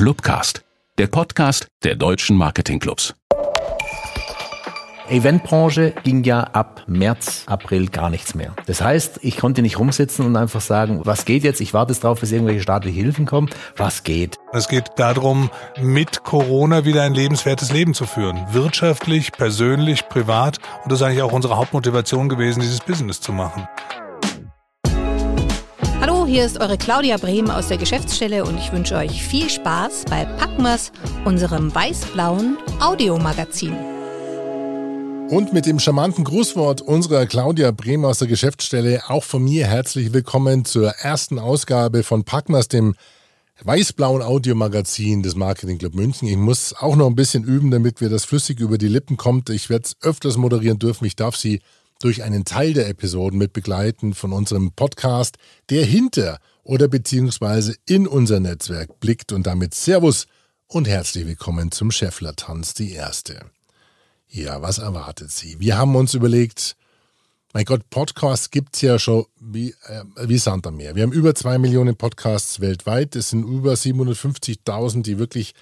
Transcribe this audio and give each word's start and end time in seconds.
Clubcast, 0.00 0.64
der 0.96 1.08
Podcast 1.08 1.68
der 1.84 1.94
deutschen 1.94 2.34
Marketingclubs. 2.34 3.14
Eventbranche 5.10 5.92
ging 6.04 6.24
ja 6.24 6.40
ab 6.40 6.84
März, 6.86 7.44
April 7.44 7.90
gar 7.90 8.08
nichts 8.08 8.34
mehr. 8.34 8.56
Das 8.64 8.80
heißt, 8.80 9.18
ich 9.20 9.36
konnte 9.36 9.60
nicht 9.60 9.78
rumsitzen 9.78 10.24
und 10.24 10.36
einfach 10.36 10.62
sagen, 10.62 11.02
was 11.04 11.26
geht 11.26 11.44
jetzt? 11.44 11.60
Ich 11.60 11.74
warte 11.74 11.92
jetzt 11.92 12.02
drauf, 12.02 12.20
bis 12.20 12.32
irgendwelche 12.32 12.62
staatliche 12.62 12.98
Hilfen 12.98 13.26
kommen. 13.26 13.50
Was 13.76 14.02
geht? 14.02 14.38
Es 14.54 14.68
geht 14.68 14.86
darum, 14.96 15.50
mit 15.78 16.24
Corona 16.24 16.86
wieder 16.86 17.02
ein 17.02 17.12
lebenswertes 17.12 17.70
Leben 17.70 17.92
zu 17.92 18.06
führen. 18.06 18.40
Wirtschaftlich, 18.52 19.32
persönlich, 19.32 20.08
privat. 20.08 20.60
Und 20.82 20.92
das 20.92 21.00
ist 21.00 21.06
eigentlich 21.06 21.22
auch 21.22 21.32
unsere 21.32 21.58
Hauptmotivation 21.58 22.30
gewesen, 22.30 22.60
dieses 22.60 22.80
Business 22.80 23.20
zu 23.20 23.32
machen. 23.32 23.68
Hier 26.30 26.46
ist 26.46 26.60
eure 26.60 26.78
Claudia 26.78 27.16
Brehm 27.16 27.50
aus 27.50 27.66
der 27.66 27.76
Geschäftsstelle 27.76 28.44
und 28.44 28.56
ich 28.56 28.70
wünsche 28.70 28.94
euch 28.94 29.20
viel 29.20 29.50
Spaß 29.50 30.04
bei 30.08 30.24
Packmas, 30.24 30.92
unserem 31.24 31.74
weiß-blauen 31.74 32.56
Audiomagazin. 32.78 33.74
Und 35.28 35.52
mit 35.52 35.66
dem 35.66 35.80
charmanten 35.80 36.22
Grußwort 36.22 36.82
unserer 36.82 37.26
Claudia 37.26 37.72
Brehm 37.72 38.04
aus 38.04 38.20
der 38.20 38.28
Geschäftsstelle 38.28 39.02
auch 39.08 39.24
von 39.24 39.42
mir 39.42 39.66
herzlich 39.66 40.12
willkommen 40.12 40.64
zur 40.64 40.90
ersten 40.90 41.40
Ausgabe 41.40 42.04
von 42.04 42.22
Packmas, 42.22 42.68
dem 42.68 42.94
weiß-blauen 43.64 44.22
Audiomagazin 44.22 45.24
des 45.24 45.34
Marketing 45.34 45.78
Club 45.78 45.96
München. 45.96 46.28
Ich 46.28 46.36
muss 46.36 46.76
auch 46.78 46.94
noch 46.94 47.08
ein 47.08 47.16
bisschen 47.16 47.42
üben, 47.42 47.72
damit 47.72 48.00
mir 48.00 48.08
das 48.08 48.24
flüssig 48.24 48.60
über 48.60 48.78
die 48.78 48.86
Lippen 48.86 49.16
kommt. 49.16 49.50
Ich 49.50 49.68
werde 49.68 49.86
es 49.86 49.96
öfters 50.00 50.36
moderieren 50.36 50.78
dürfen. 50.78 51.06
Ich 51.06 51.16
darf 51.16 51.34
Sie 51.34 51.60
durch 52.00 52.22
einen 52.22 52.44
Teil 52.44 52.72
der 52.72 52.88
Episoden 52.88 53.38
mit 53.38 53.52
begleiten 53.52 54.14
von 54.14 54.32
unserem 54.32 54.72
Podcast, 54.72 55.36
der 55.68 55.84
hinter 55.84 56.38
oder 56.64 56.88
beziehungsweise 56.88 57.76
in 57.86 58.06
unser 58.06 58.40
Netzwerk 58.40 58.98
blickt 58.98 59.32
und 59.32 59.46
damit 59.46 59.74
Servus 59.74 60.26
und 60.66 60.88
herzlich 60.88 61.26
willkommen 61.26 61.70
zum 61.70 61.90
Scheffler-Tanz, 61.90 62.74
die 62.74 62.92
erste. 62.92 63.44
Ja, 64.28 64.62
was 64.62 64.78
erwartet 64.78 65.30
Sie? 65.30 65.60
Wir 65.60 65.76
haben 65.76 65.94
uns 65.94 66.14
überlegt, 66.14 66.76
mein 67.52 67.64
Gott, 67.64 67.90
Podcasts 67.90 68.50
gibt 68.50 68.76
es 68.76 68.82
ja 68.82 68.98
schon 68.98 69.26
wie, 69.40 69.74
äh, 69.86 70.04
wie 70.22 70.38
Sand 70.38 70.66
am 70.66 70.76
Meer. 70.76 70.94
Wir 70.94 71.02
haben 71.02 71.12
über 71.12 71.34
zwei 71.34 71.58
Millionen 71.58 71.96
Podcasts 71.96 72.60
weltweit. 72.60 73.16
Es 73.16 73.30
sind 73.30 73.42
über 73.42 73.72
750.000, 73.72 75.02
die 75.02 75.18
wirklich 75.18 75.54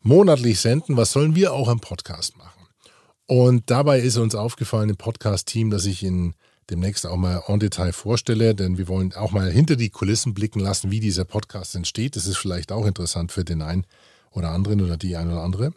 monatlich 0.00 0.60
senden. 0.60 0.96
Was 0.96 1.12
sollen 1.12 1.36
wir 1.36 1.52
auch 1.52 1.68
im 1.68 1.78
Podcast 1.78 2.36
machen? 2.36 2.59
Und 3.30 3.70
dabei 3.70 4.00
ist 4.00 4.16
uns 4.16 4.34
aufgefallen 4.34 4.88
im 4.88 4.96
Podcast-Team, 4.96 5.70
dass 5.70 5.86
ich 5.86 6.02
Ihnen 6.02 6.34
demnächst 6.68 7.06
auch 7.06 7.16
mal 7.16 7.44
en 7.46 7.60
Detail 7.60 7.92
vorstelle, 7.92 8.56
denn 8.56 8.76
wir 8.76 8.88
wollen 8.88 9.14
auch 9.14 9.30
mal 9.30 9.48
hinter 9.48 9.76
die 9.76 9.90
Kulissen 9.90 10.34
blicken 10.34 10.58
lassen, 10.58 10.90
wie 10.90 10.98
dieser 10.98 11.24
Podcast 11.24 11.76
entsteht. 11.76 12.16
Das 12.16 12.26
ist 12.26 12.38
vielleicht 12.38 12.72
auch 12.72 12.84
interessant 12.86 13.30
für 13.30 13.44
den 13.44 13.62
einen 13.62 13.86
oder 14.32 14.50
anderen 14.50 14.80
oder 14.80 14.96
die 14.96 15.16
eine 15.16 15.30
oder 15.30 15.42
andere. 15.42 15.72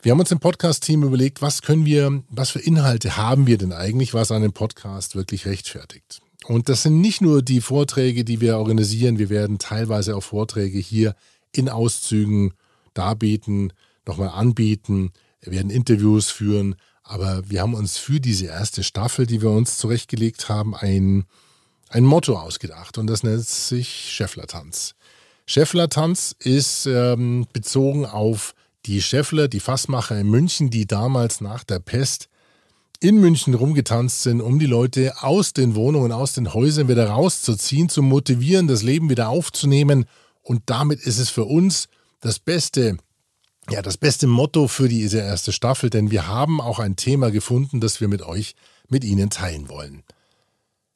Wir 0.00 0.12
haben 0.12 0.20
uns 0.20 0.30
im 0.30 0.40
Podcast-Team 0.40 1.02
überlegt, 1.02 1.42
was 1.42 1.60
können 1.60 1.84
wir, 1.84 2.22
was 2.30 2.48
für 2.48 2.60
Inhalte 2.60 3.18
haben 3.18 3.46
wir 3.46 3.58
denn 3.58 3.74
eigentlich, 3.74 4.14
was 4.14 4.32
einen 4.32 4.54
Podcast 4.54 5.16
wirklich 5.16 5.44
rechtfertigt. 5.44 6.22
Und 6.46 6.70
das 6.70 6.84
sind 6.84 7.02
nicht 7.02 7.20
nur 7.20 7.42
die 7.42 7.60
Vorträge, 7.60 8.24
die 8.24 8.40
wir 8.40 8.56
organisieren, 8.56 9.18
wir 9.18 9.28
werden 9.28 9.58
teilweise 9.58 10.16
auch 10.16 10.22
Vorträge 10.22 10.78
hier 10.78 11.14
in 11.52 11.68
Auszügen 11.68 12.54
darbieten, 12.94 13.74
nochmal 14.06 14.30
anbieten, 14.30 15.12
wir 15.40 15.52
werden 15.52 15.70
Interviews 15.70 16.30
führen, 16.30 16.76
aber 17.02 17.48
wir 17.48 17.62
haben 17.62 17.74
uns 17.74 17.98
für 17.98 18.20
diese 18.20 18.46
erste 18.46 18.82
Staffel, 18.84 19.26
die 19.26 19.42
wir 19.42 19.50
uns 19.50 19.78
zurechtgelegt 19.78 20.48
haben, 20.48 20.74
ein, 20.74 21.24
ein 21.88 22.04
Motto 22.04 22.38
ausgedacht 22.38 22.98
und 22.98 23.06
das 23.06 23.22
nennt 23.22 23.46
sich 23.46 24.10
Scheffler-Tanz. 24.12 24.94
Scheffler-Tanz 25.46 26.36
ist 26.38 26.86
ähm, 26.86 27.46
bezogen 27.52 28.06
auf 28.06 28.54
die 28.86 29.02
Scheffler, 29.02 29.48
die 29.48 29.60
Fassmacher 29.60 30.18
in 30.18 30.28
München, 30.28 30.70
die 30.70 30.86
damals 30.86 31.40
nach 31.40 31.64
der 31.64 31.80
Pest 31.80 32.28
in 33.00 33.18
München 33.18 33.54
rumgetanzt 33.54 34.22
sind, 34.22 34.40
um 34.42 34.58
die 34.58 34.66
Leute 34.66 35.22
aus 35.22 35.52
den 35.52 35.74
Wohnungen, 35.74 36.12
aus 36.12 36.34
den 36.34 36.52
Häusern 36.52 36.88
wieder 36.88 37.08
rauszuziehen, 37.08 37.88
zu 37.88 38.02
motivieren, 38.02 38.68
das 38.68 38.82
Leben 38.82 39.08
wieder 39.08 39.30
aufzunehmen. 39.30 40.04
Und 40.42 40.62
damit 40.66 41.00
ist 41.00 41.18
es 41.18 41.30
für 41.30 41.44
uns 41.44 41.88
das 42.20 42.38
beste, 42.38 42.98
ja, 43.70 43.82
das 43.82 43.96
beste 43.96 44.26
Motto 44.26 44.68
für 44.68 44.88
diese 44.88 45.18
erste 45.18 45.52
Staffel, 45.52 45.90
denn 45.90 46.10
wir 46.10 46.26
haben 46.26 46.60
auch 46.60 46.78
ein 46.78 46.96
Thema 46.96 47.30
gefunden, 47.30 47.80
das 47.80 48.00
wir 48.00 48.08
mit 48.08 48.22
euch, 48.22 48.54
mit 48.88 49.04
Ihnen 49.04 49.30
teilen 49.30 49.68
wollen. 49.68 50.02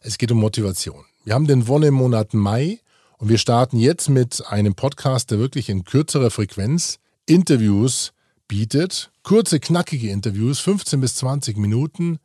Es 0.01 0.19
geht 0.19 0.33
um 0.33 0.39
Motivation. 0.39 1.05
Wir 1.25 1.35
haben 1.35 1.47
den 1.47 1.69
Wonnemonat 1.69 2.35
Mai 2.35 2.81
und 3.19 3.29
wir 3.29 3.39
starten 3.39 3.79
jetzt 3.79 4.09
mit 4.09 4.45
einem 4.49 4.75
Podcast, 4.75 5.31
der 5.31 5.39
wirklich 5.39 5.69
in 5.69 5.85
kürzerer 5.85 6.31
Frequenz 6.31 6.99
Interviews 7.27 8.13
bietet, 8.49 9.11
kurze, 9.23 9.61
knackige 9.61 10.11
Interviews, 10.11 10.61
15 10.61 11.01
bis 11.01 11.15
20 11.17 11.57
Minuten, 11.57 12.19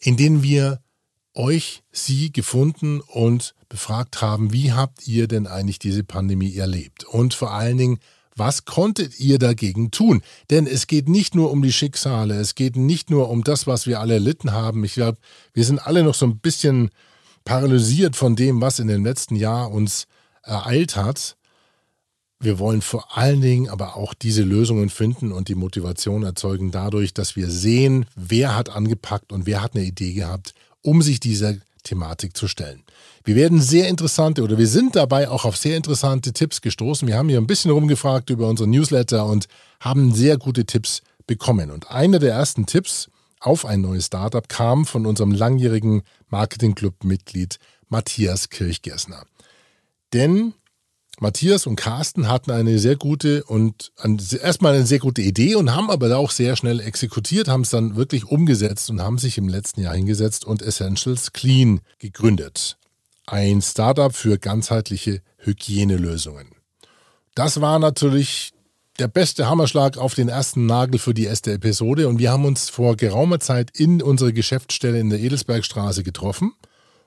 in 0.00 0.16
denen 0.16 0.42
wir 0.42 0.80
euch, 1.34 1.82
Sie 1.92 2.32
gefunden 2.32 3.00
und 3.00 3.54
befragt 3.68 4.22
haben, 4.22 4.52
wie 4.52 4.72
habt 4.72 5.06
ihr 5.06 5.28
denn 5.28 5.46
eigentlich 5.46 5.78
diese 5.78 6.04
Pandemie 6.04 6.56
erlebt? 6.56 7.04
Und 7.04 7.34
vor 7.34 7.52
allen 7.52 7.76
Dingen, 7.76 7.98
was 8.36 8.64
konntet 8.64 9.18
ihr 9.20 9.38
dagegen 9.38 9.90
tun? 9.90 10.22
Denn 10.50 10.66
es 10.66 10.86
geht 10.86 11.08
nicht 11.08 11.34
nur 11.34 11.50
um 11.50 11.62
die 11.62 11.72
Schicksale, 11.72 12.34
es 12.34 12.54
geht 12.54 12.76
nicht 12.76 13.10
nur 13.10 13.30
um 13.30 13.44
das, 13.44 13.66
was 13.66 13.86
wir 13.86 14.00
alle 14.00 14.14
erlitten 14.14 14.52
haben. 14.52 14.84
Ich 14.84 14.94
glaube, 14.94 15.18
wir 15.52 15.64
sind 15.64 15.78
alle 15.78 16.02
noch 16.02 16.14
so 16.14 16.26
ein 16.26 16.38
bisschen 16.38 16.90
paralysiert 17.44 18.16
von 18.16 18.36
dem, 18.36 18.60
was 18.60 18.78
in 18.78 18.88
dem 18.88 19.04
letzten 19.04 19.36
Jahr 19.36 19.70
uns 19.70 20.06
ereilt 20.42 20.96
hat. 20.96 21.36
Wir 22.40 22.58
wollen 22.58 22.82
vor 22.82 23.16
allen 23.16 23.40
Dingen 23.40 23.68
aber 23.68 23.96
auch 23.96 24.12
diese 24.12 24.42
Lösungen 24.42 24.90
finden 24.90 25.32
und 25.32 25.48
die 25.48 25.54
Motivation 25.54 26.24
erzeugen 26.24 26.70
dadurch, 26.70 27.14
dass 27.14 27.36
wir 27.36 27.48
sehen, 27.48 28.06
wer 28.16 28.56
hat 28.56 28.68
angepackt 28.68 29.32
und 29.32 29.46
wer 29.46 29.62
hat 29.62 29.74
eine 29.74 29.84
Idee 29.84 30.12
gehabt, 30.12 30.54
um 30.82 31.00
sich 31.00 31.20
dieser 31.20 31.54
Thematik 31.84 32.36
zu 32.36 32.48
stellen. 32.48 32.82
Wir 33.24 33.36
werden 33.36 33.60
sehr 33.60 33.88
interessante 33.88 34.42
oder 34.42 34.58
wir 34.58 34.66
sind 34.66 34.96
dabei 34.96 35.28
auch 35.30 35.44
auf 35.44 35.56
sehr 35.56 35.76
interessante 35.76 36.32
Tipps 36.32 36.60
gestoßen. 36.60 37.06
Wir 37.06 37.16
haben 37.16 37.28
hier 37.28 37.38
ein 37.38 37.46
bisschen 37.46 37.70
rumgefragt 37.70 38.30
über 38.30 38.48
unsere 38.48 38.68
Newsletter 38.68 39.26
und 39.26 39.46
haben 39.80 40.12
sehr 40.12 40.36
gute 40.36 40.66
Tipps 40.66 41.02
bekommen. 41.26 41.70
Und 41.70 41.90
einer 41.90 42.18
der 42.18 42.32
ersten 42.32 42.66
Tipps 42.66 43.08
auf 43.40 43.64
ein 43.64 43.80
neues 43.80 44.06
Startup 44.06 44.48
kam 44.48 44.84
von 44.84 45.06
unserem 45.06 45.30
langjährigen 45.30 46.02
Marketing-Club-Mitglied 46.28 47.58
Matthias 47.88 48.48
Kirchgessner. 48.48 49.24
Denn 50.12 50.54
Matthias 51.20 51.66
und 51.66 51.76
Carsten 51.76 52.28
hatten 52.28 52.50
eine 52.50 52.78
sehr 52.78 52.96
gute 52.96 53.44
und 53.44 53.92
erstmal 54.42 54.74
eine 54.74 54.86
sehr 54.86 54.98
gute 54.98 55.22
Idee 55.22 55.54
und 55.54 55.74
haben 55.74 55.90
aber 55.90 56.16
auch 56.16 56.30
sehr 56.30 56.56
schnell 56.56 56.80
exekutiert, 56.80 57.48
haben 57.48 57.62
es 57.62 57.70
dann 57.70 57.96
wirklich 57.96 58.26
umgesetzt 58.26 58.90
und 58.90 59.00
haben 59.00 59.18
sich 59.18 59.38
im 59.38 59.48
letzten 59.48 59.80
Jahr 59.82 59.94
hingesetzt 59.94 60.44
und 60.44 60.62
Essentials 60.62 61.32
Clean 61.32 61.80
gegründet. 61.98 62.76
Ein 63.26 63.62
Startup 63.62 64.14
für 64.14 64.38
ganzheitliche 64.38 65.22
Hygienelösungen. 65.38 66.48
Das 67.34 67.60
war 67.60 67.78
natürlich 67.78 68.52
der 68.98 69.08
beste 69.08 69.48
Hammerschlag 69.48 69.98
auf 69.98 70.14
den 70.14 70.28
ersten 70.28 70.66
Nagel 70.66 70.98
für 70.98 71.14
die 71.14 71.24
erste 71.24 71.52
Episode 71.52 72.08
und 72.08 72.18
wir 72.18 72.30
haben 72.30 72.44
uns 72.44 72.68
vor 72.70 72.96
geraumer 72.96 73.40
Zeit 73.40 73.70
in 73.74 74.02
unserer 74.02 74.32
Geschäftsstelle 74.32 75.00
in 75.00 75.10
der 75.10 75.20
Edelsbergstraße 75.20 76.02
getroffen 76.02 76.52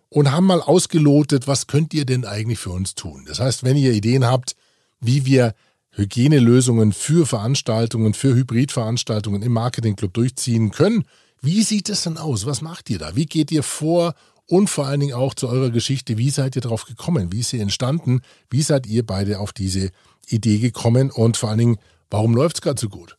und 0.10 0.32
haben 0.32 0.46
mal 0.46 0.62
ausgelotet, 0.62 1.48
was 1.48 1.68
könnt 1.68 1.94
ihr 1.94 2.06
denn 2.06 2.26
eigentlich 2.26 2.60
für 2.60 2.72
uns 2.72 2.96
tun. 2.96 3.26
Das 3.28 3.40
heißt, 3.40 3.64
wenn 3.64 3.78
ihr 3.78 3.94
Ideen 3.94 4.26
habt, 4.26 4.56
wie 5.00 5.26
wir 5.26 5.54
Hygienelösungen 5.92 6.94
für 6.94 7.26
Veranstaltungen, 7.26 8.14
für 8.14 8.36
Hybridveranstaltungen 8.36 9.42
im 9.42 9.54
Marketingclub 9.54 10.14
durchziehen 10.14 10.72
können, 10.72 11.06
wie 11.42 11.64
sieht 11.64 11.90
es 11.90 12.04
denn 12.04 12.18
aus? 12.18 12.46
Was 12.46 12.62
macht 12.62 12.90
ihr 12.90 13.00
da? 13.00 13.16
Wie 13.16 13.26
geht 13.26 13.52
ihr 13.52 13.64
vor? 13.64 14.14
Und 14.50 14.70
vor 14.70 14.88
allen 14.88 15.02
Dingen 15.02 15.14
auch 15.14 15.34
zu 15.34 15.50
eurer 15.50 15.72
Geschichte, 15.72 16.18
wie 16.18 16.30
seid 16.30 16.56
ihr 16.56 16.62
drauf 16.62 16.86
gekommen? 16.86 17.34
Wie 17.34 17.42
ist 17.42 17.50
sie 17.50 17.60
entstanden? 17.60 18.22
Wie 18.50 18.62
seid 18.62 18.88
ihr 18.88 19.06
beide 19.06 19.40
auf 19.40 19.52
diese 19.52 19.92
Idee 20.26 20.60
gekommen? 20.60 21.12
Und 21.12 21.36
vor 21.36 21.50
allen 21.50 21.60
Dingen, 21.60 21.78
warum 22.10 22.34
läuft 22.34 22.58
es 22.58 22.62
gerade 22.62 22.80
so 22.80 22.88
gut? 22.88 23.18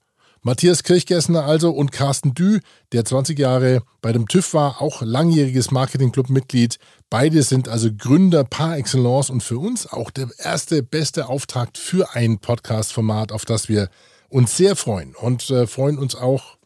Matthias 0.49 0.83
Kirchgessner 0.83 1.45
also 1.45 1.73
und 1.73 1.93
Carsten 1.93 2.33
Dü, 2.33 2.61
der 2.93 3.05
20 3.05 3.39
Jahre 3.39 3.83
bei 4.01 4.13
dem 4.13 4.27
TÜV 4.27 4.55
war, 4.55 4.81
auch 4.81 5.03
langjähriges 5.03 5.71
Marketingclub-Mitglied. 5.73 6.79
Beide 7.11 7.43
sind 7.43 7.69
also 7.69 7.91
Gründer 7.95 8.45
par 8.45 8.79
excellence 8.79 9.29
und 9.29 9.43
für 9.43 9.59
uns 9.59 9.87
auch 9.87 10.11
der 10.11 10.31
erste, 10.39 10.83
beste 10.83 11.29
Auftakt 11.29 11.77
für 11.77 12.15
ein 12.15 12.39
Podcast-Format, 12.39 13.31
auf 13.31 13.45
das 13.45 13.69
wir 13.69 13.91
uns 14.31 14.57
sehr 14.57 14.75
freuen 14.75 15.15
und 15.15 15.51
äh, 15.51 15.67
freuen 15.67 15.99
uns 15.99 16.15
auch, 16.15 16.57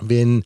wenn, 0.00 0.44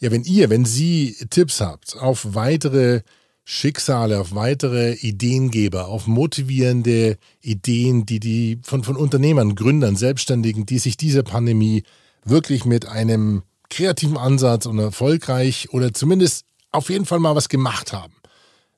ja, 0.00 0.10
wenn 0.10 0.24
ihr, 0.24 0.50
wenn 0.50 0.64
Sie 0.64 1.14
Tipps 1.30 1.60
habt 1.60 1.96
auf 1.96 2.34
weitere 2.34 3.02
Schicksale, 3.44 4.18
auf 4.18 4.34
weitere 4.34 4.94
Ideengeber, 4.94 5.86
auf 5.86 6.08
motivierende 6.08 7.18
Ideen, 7.40 8.04
die 8.04 8.18
die 8.18 8.58
von, 8.64 8.82
von 8.82 8.96
Unternehmern, 8.96 9.54
Gründern, 9.54 9.94
Selbstständigen, 9.94 10.66
die 10.66 10.80
sich 10.80 10.96
dieser 10.96 11.22
Pandemie 11.22 11.84
wirklich 12.24 12.64
mit 12.64 12.86
einem 12.86 13.42
kreativen 13.68 14.16
Ansatz 14.16 14.66
und 14.66 14.78
erfolgreich 14.78 15.68
oder 15.72 15.92
zumindest 15.94 16.44
auf 16.72 16.90
jeden 16.90 17.06
Fall 17.06 17.20
mal 17.20 17.36
was 17.36 17.48
gemacht 17.48 17.92
haben. 17.92 18.14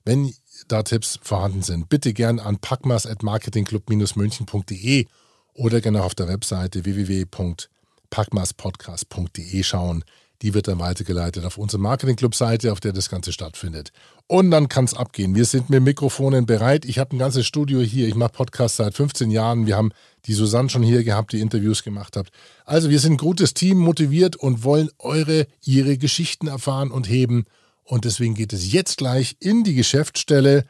Wenn 0.04 0.34
da 0.68 0.82
Tipps 0.82 1.18
vorhanden 1.22 1.62
sind, 1.62 1.88
bitte 1.88 2.12
gern 2.12 2.38
an 2.38 2.58
packmas.marketingclub-münchen.de 2.58 5.06
oder 5.54 5.80
gerne 5.80 6.02
auf 6.02 6.14
der 6.14 6.28
Webseite 6.28 6.84
www.packmaspodcast.de 6.84 9.62
schauen. 9.62 10.04
Die 10.42 10.54
wird 10.54 10.66
dann 10.66 10.80
weitergeleitet 10.80 11.44
auf 11.44 11.56
unsere 11.56 11.80
Marketing-Club-Seite, 11.80 12.72
auf 12.72 12.80
der 12.80 12.92
das 12.92 13.08
Ganze 13.08 13.32
stattfindet. 13.32 13.92
Und 14.26 14.50
dann 14.50 14.68
kann 14.68 14.84
es 14.84 14.94
abgehen. 14.94 15.36
Wir 15.36 15.44
sind 15.44 15.70
mit 15.70 15.82
Mikrofonen 15.84 16.46
bereit. 16.46 16.84
Ich 16.84 16.98
habe 16.98 17.14
ein 17.14 17.18
ganzes 17.20 17.46
Studio 17.46 17.80
hier. 17.80 18.08
Ich 18.08 18.16
mache 18.16 18.32
Podcasts 18.32 18.76
seit 18.76 18.94
15 18.94 19.30
Jahren. 19.30 19.66
Wir 19.66 19.76
haben 19.76 19.92
die 20.26 20.32
Susanne 20.32 20.68
schon 20.68 20.82
hier 20.82 21.04
gehabt, 21.04 21.32
die 21.32 21.40
Interviews 21.40 21.84
gemacht 21.84 22.16
hat. 22.16 22.28
Also 22.64 22.90
wir 22.90 22.98
sind 22.98 23.14
ein 23.14 23.18
gutes 23.18 23.54
Team, 23.54 23.78
motiviert 23.78 24.34
und 24.34 24.64
wollen 24.64 24.90
eure, 24.98 25.46
ihre 25.64 25.96
Geschichten 25.96 26.48
erfahren 26.48 26.90
und 26.90 27.08
heben. 27.08 27.44
Und 27.84 28.04
deswegen 28.04 28.34
geht 28.34 28.52
es 28.52 28.72
jetzt 28.72 28.98
gleich 28.98 29.36
in 29.38 29.62
die 29.62 29.74
Geschäftsstelle, 29.74 30.64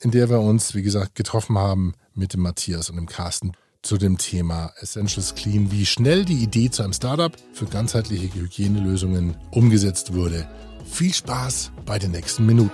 in 0.00 0.12
der 0.12 0.30
wir 0.30 0.40
uns, 0.40 0.74
wie 0.74 0.82
gesagt, 0.82 1.16
getroffen 1.16 1.58
haben 1.58 1.94
mit 2.14 2.32
dem 2.32 2.40
Matthias 2.42 2.90
und 2.90 2.96
dem 2.96 3.06
Carsten 3.06 3.52
zu 3.82 3.98
dem 3.98 4.18
Thema 4.18 4.72
Essentials 4.80 5.34
Clean, 5.34 5.70
wie 5.72 5.86
schnell 5.86 6.24
die 6.24 6.42
Idee 6.42 6.70
zu 6.70 6.82
einem 6.82 6.92
Startup 6.92 7.32
für 7.52 7.66
ganzheitliche 7.66 8.34
Hygienelösungen 8.34 9.36
umgesetzt 9.50 10.14
wurde. 10.14 10.48
Viel 10.84 11.14
Spaß 11.14 11.72
bei 11.86 11.98
den 11.98 12.10
nächsten 12.10 12.46
Minuten. 12.46 12.70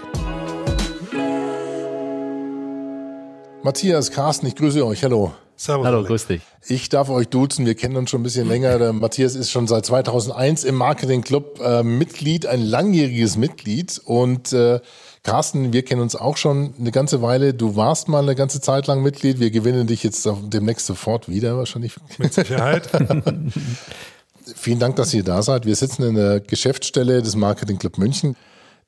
Matthias, 3.62 4.11
Carsten, 4.11 4.47
ich 4.47 4.55
grüße 4.55 4.85
euch. 4.85 5.03
Hallo. 5.03 5.35
Servus. 5.56 5.87
Hallo, 5.87 6.05
grüß 6.05 6.26
dich. 6.26 6.43
Ich 6.67 6.88
darf 6.88 7.08
euch 7.08 7.29
duzen, 7.29 7.64
wir 7.64 7.75
kennen 7.75 7.97
uns 7.97 8.11
schon 8.11 8.20
ein 8.20 8.25
bisschen 8.25 8.47
länger. 8.47 8.79
Der 8.79 8.93
Matthias 8.93 9.35
ist 9.35 9.50
schon 9.50 9.67
seit 9.67 9.87
2001 9.87 10.64
im 10.64 10.75
Marketing 10.75 11.23
Club 11.23 11.61
äh, 11.64 11.82
Mitglied, 11.82 12.47
ein 12.47 12.61
langjähriges 12.61 13.37
Mitglied 13.37 14.00
und 14.05 14.53
äh, 14.53 14.81
Carsten, 15.23 15.73
wir 15.73 15.82
kennen 15.82 16.03
uns 16.03 16.14
auch 16.14 16.37
schon 16.37 16.75
eine 16.79 16.93
ganze 16.93 17.20
Weile. 17.20 17.53
Du 17.53 17.75
warst 17.75 18.08
mal 18.08 18.23
eine 18.23 18.37
ganze 18.37 18.61
Zeit 18.61 18.87
lang 18.87 19.03
Mitglied. 19.03 19.41
Wir 19.41 19.50
gewinnen 19.50 19.88
dich 19.88 20.05
jetzt 20.05 20.29
demnächst 20.44 20.87
sofort 20.87 21.29
wieder 21.29 21.56
wahrscheinlich. 21.56 21.97
Mit 22.19 22.32
Sicherheit. 22.32 22.88
Vielen 24.55 24.79
Dank, 24.79 24.94
dass 24.94 25.12
ihr 25.12 25.25
da 25.25 25.43
seid. 25.43 25.67
Wir 25.67 25.75
sitzen 25.75 26.05
in 26.05 26.14
der 26.14 26.38
Geschäftsstelle 26.38 27.23
des 27.23 27.35
Marketing 27.35 27.79
Club 27.79 27.99
München. 27.99 28.37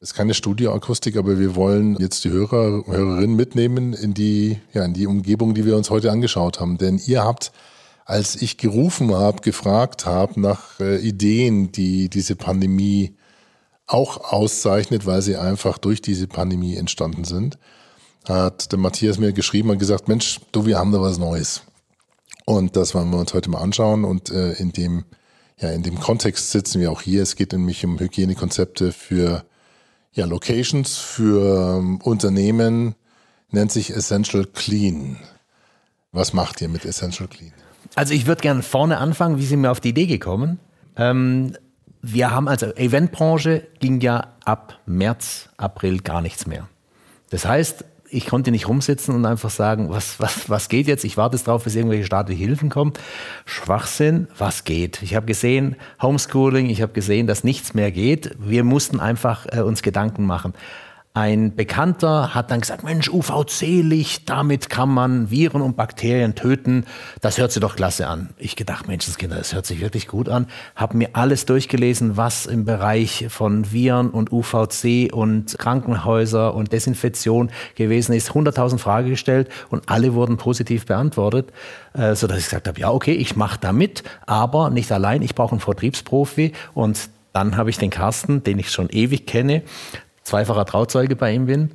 Ist 0.01 0.15
keine 0.15 0.35
Studioakustik, 0.35 1.17
aber 1.17 1.41
wir 1.41 1.57
wollen 1.57 1.97
jetzt 1.99 2.25
die 2.25 2.31
Hörer, 2.31 2.85
Hörerinnen 2.87 3.35
mitnehmen 3.35 3.95
in 3.95 4.15
die, 4.15 4.61
ja, 4.73 4.85
in 4.85 4.95
die 4.95 5.09
Umgebung, 5.09 5.55
die 5.55 5.65
wir 5.65 5.77
uns 5.77 5.91
heute 5.91 6.13
angeschaut 6.13 6.61
haben. 6.61 6.79
Denn 6.79 7.01
ihr 7.05 7.25
habt, 7.25 7.51
als 8.05 8.41
ich 8.41 8.59
gerufen 8.59 9.13
habe, 9.13 9.43
gefragt 9.43 10.07
habe 10.07 10.41
nach 10.41 10.79
äh, 10.79 10.99
Ideen, 10.99 11.73
die 11.73 12.09
diese 12.09 12.37
Pandemie 12.37 13.17
auch 13.89 14.33
auszeichnet, 14.33 15.05
weil 15.05 15.21
sie 15.21 15.37
einfach 15.37 15.79
durch 15.79 16.01
diese 16.01 16.29
Pandemie 16.29 16.77
entstanden 16.77 17.25
sind, 17.25 17.59
hat 18.29 18.71
der 18.71 18.79
Matthias 18.79 19.19
mir 19.19 19.33
geschrieben 19.33 19.71
und 19.71 19.79
gesagt, 19.79 20.07
Mensch, 20.07 20.39
du, 20.53 20.65
wir 20.65 20.79
haben 20.79 20.93
da 20.93 21.01
was 21.01 21.19
Neues. 21.19 21.63
Und 22.45 22.77
das 22.77 22.95
wollen 22.95 23.11
wir 23.11 23.19
uns 23.19 23.35
heute 23.35 23.51
mal 23.51 23.63
anschauen 23.63 24.05
und 24.05 24.31
äh, 24.31 24.53
in 24.53 24.73
dem 24.73 25.05
ja, 25.61 25.71
in 25.71 25.83
dem 25.83 25.99
Kontext 25.99 26.53
sitzen 26.53 26.81
wir 26.81 26.93
auch 26.93 27.03
hier. 27.03 27.21
Es 27.21 27.35
geht 27.35 27.53
nämlich 27.53 27.85
um 27.85 27.99
Hygienekonzepte 27.99 28.93
für 28.93 29.45
ja, 30.19 30.27
Locations, 30.27 30.99
für 30.99 31.79
ähm, 31.79 32.01
Unternehmen, 32.03 32.95
nennt 33.51 33.73
sich 33.73 33.91
Essential 33.91 34.45
Clean. 34.45 35.17
Was 36.13 36.33
macht 36.33 36.61
ihr 36.61 36.69
mit 36.69 36.85
Essential 36.85 37.29
Clean? 37.29 37.53
Also 37.95 38.13
ich 38.13 38.27
würde 38.27 38.43
gerne 38.43 38.63
vorne 38.63 38.99
anfangen, 38.99 39.39
wie 39.39 39.47
sind 39.47 39.63
wir 39.63 39.71
auf 39.71 39.81
die 39.81 39.91
Idee 39.91 40.07
gekommen? 40.07 40.59
Ähm, 40.97 41.57
wir 42.03 42.31
haben 42.31 42.49
also 42.49 42.67
Eventbranche 42.75 43.67
ging 43.81 44.01
ja 44.01 44.35
ab 44.45 44.79
März, 44.87 45.49
April 45.57 46.01
gar 46.01 46.21
nichts 46.21 46.47
mehr. 46.47 46.69
Das 47.31 47.45
heißt, 47.47 47.85
ich 48.11 48.27
konnte 48.27 48.51
nicht 48.51 48.69
rumsitzen 48.69 49.15
und 49.15 49.27
einfach 49.27 49.51
sagen, 49.51 49.91
was, 49.91 50.21
was, 50.21 50.49
was 50.49 50.69
geht 50.69 50.87
jetzt? 50.87 51.05
Ich 51.05 51.17
warte 51.17 51.37
jetzt 51.37 51.47
drauf, 51.47 51.65
bis 51.65 51.75
irgendwelche 51.75 52.05
staatliche 52.05 52.45
Hilfen 52.45 52.69
kommen. 52.69 52.93
Schwachsinn, 53.45 54.29
was 54.39 54.65
geht? 54.65 55.03
Ich 55.03 55.15
habe 55.15 55.27
gesehen, 55.27 55.77
Homeschooling, 56.01 56.71
ich 56.71 56.83
habe 56.83 56.93
gesehen, 56.93 57.27
dass 57.27 57.45
nichts 57.45 57.75
mehr 57.75 57.91
geht. 57.91 58.35
Wir 58.39 58.65
mussten 58.65 59.01
einfach 59.01 59.47
äh, 59.51 59.61
uns 59.61 59.83
Gedanken 59.83 60.27
machen. 60.27 60.55
Ein 61.15 61.57
Bekannter 61.57 62.35
hat 62.35 62.51
dann 62.51 62.61
gesagt, 62.61 62.85
Mensch, 62.85 63.09
UVC-Licht, 63.09 64.31
damit 64.31 64.71
kann 64.71 64.89
man 64.89 65.31
Viren 65.31 65.63
und 65.63 65.77
Bakterien 65.77 66.37
töten. 66.37 66.85
Das 67.21 67.39
hört 67.39 67.51
sich 67.51 67.61
doch 67.61 67.75
klasse 67.75 68.07
an. 68.07 68.29
Ich 68.37 68.55
gedacht, 68.55 68.87
Menschenskinder, 68.87 69.37
das 69.37 69.53
hört 69.53 69.67
sich 69.67 69.81
wirklich 69.81 70.07
gut 70.07 70.29
an. 70.29 70.47
Habe 70.77 70.97
mir 70.97 71.11
alles 71.15 71.45
durchgelesen, 71.45 72.17
was 72.17 72.47
im 72.47 72.65
Bereich 72.65 73.27
von 73.31 73.73
Viren 73.73 74.11
und 74.11 74.31
UVC 74.31 75.13
und 75.13 75.59
Krankenhäuser 75.59 76.55
und 76.55 76.73
Desinfektion 76.73 77.51
gewesen 77.75 78.13
ist. 78.13 78.31
100.000 78.31 78.79
Fragen 78.79 79.09
gestellt 79.09 79.49
und 79.71 79.89
alle 79.89 80.15
wurden 80.15 80.37
positiv 80.37 80.87
beantwortet, 80.87 81.53
äh, 81.95 82.15
sodass 82.15 82.39
ich 82.39 82.45
gesagt 82.45 82.69
habe, 82.69 82.79
ja, 82.79 82.93
okay, 82.93 83.15
ich 83.15 83.35
mache 83.35 83.59
da 83.61 83.73
mit, 83.73 84.05
aber 84.27 84.71
nicht 84.71 84.93
allein. 84.93 85.23
Ich 85.23 85.35
brauche 85.35 85.53
einen 85.53 85.61
Vertriebsprofi 85.61 86.53
und 86.75 87.11
dann 87.33 87.57
habe 87.57 87.71
ich 87.71 87.79
den 87.79 87.91
Carsten, 87.91 88.43
den 88.43 88.59
ich 88.59 88.71
schon 88.71 88.89
ewig 88.89 89.27
kenne, 89.27 89.63
zweifacher 90.29 90.65
Trauzeuge 90.65 91.17
bei 91.17 91.33
ihm 91.33 91.47
bin, 91.47 91.71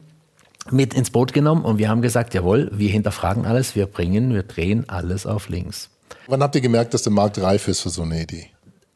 mit 0.71 0.93
ins 0.93 1.09
Boot 1.09 1.33
genommen 1.33 1.65
und 1.65 1.77
wir 1.77 1.89
haben 1.89 2.01
gesagt, 2.01 2.33
jawohl, 2.33 2.69
wir 2.73 2.89
hinterfragen 2.89 3.45
alles, 3.45 3.75
wir 3.75 3.85
bringen, 3.85 4.33
wir 4.33 4.43
drehen 4.43 4.87
alles 4.87 5.25
auf 5.25 5.49
links. 5.49 5.89
Wann 6.27 6.41
habt 6.41 6.55
ihr 6.55 6.61
gemerkt, 6.61 6.93
dass 6.93 7.03
der 7.03 7.11
Markt 7.11 7.41
reif 7.41 7.67
ist 7.67 7.81
für 7.81 7.89
so 7.89 8.03
eine 8.03 8.21
Idee? 8.21 8.47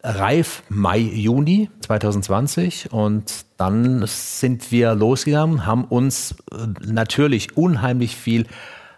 Reif 0.03 0.63
Mai, 0.69 0.99
Juni 0.99 1.69
2020 1.81 2.93
und 2.93 3.45
dann 3.57 4.03
sind 4.05 4.71
wir 4.71 4.95
losgegangen, 4.95 5.65
haben 5.65 5.83
uns 5.85 6.35
äh, 6.51 6.67
natürlich 6.85 7.57
unheimlich 7.57 8.15
viel 8.15 8.45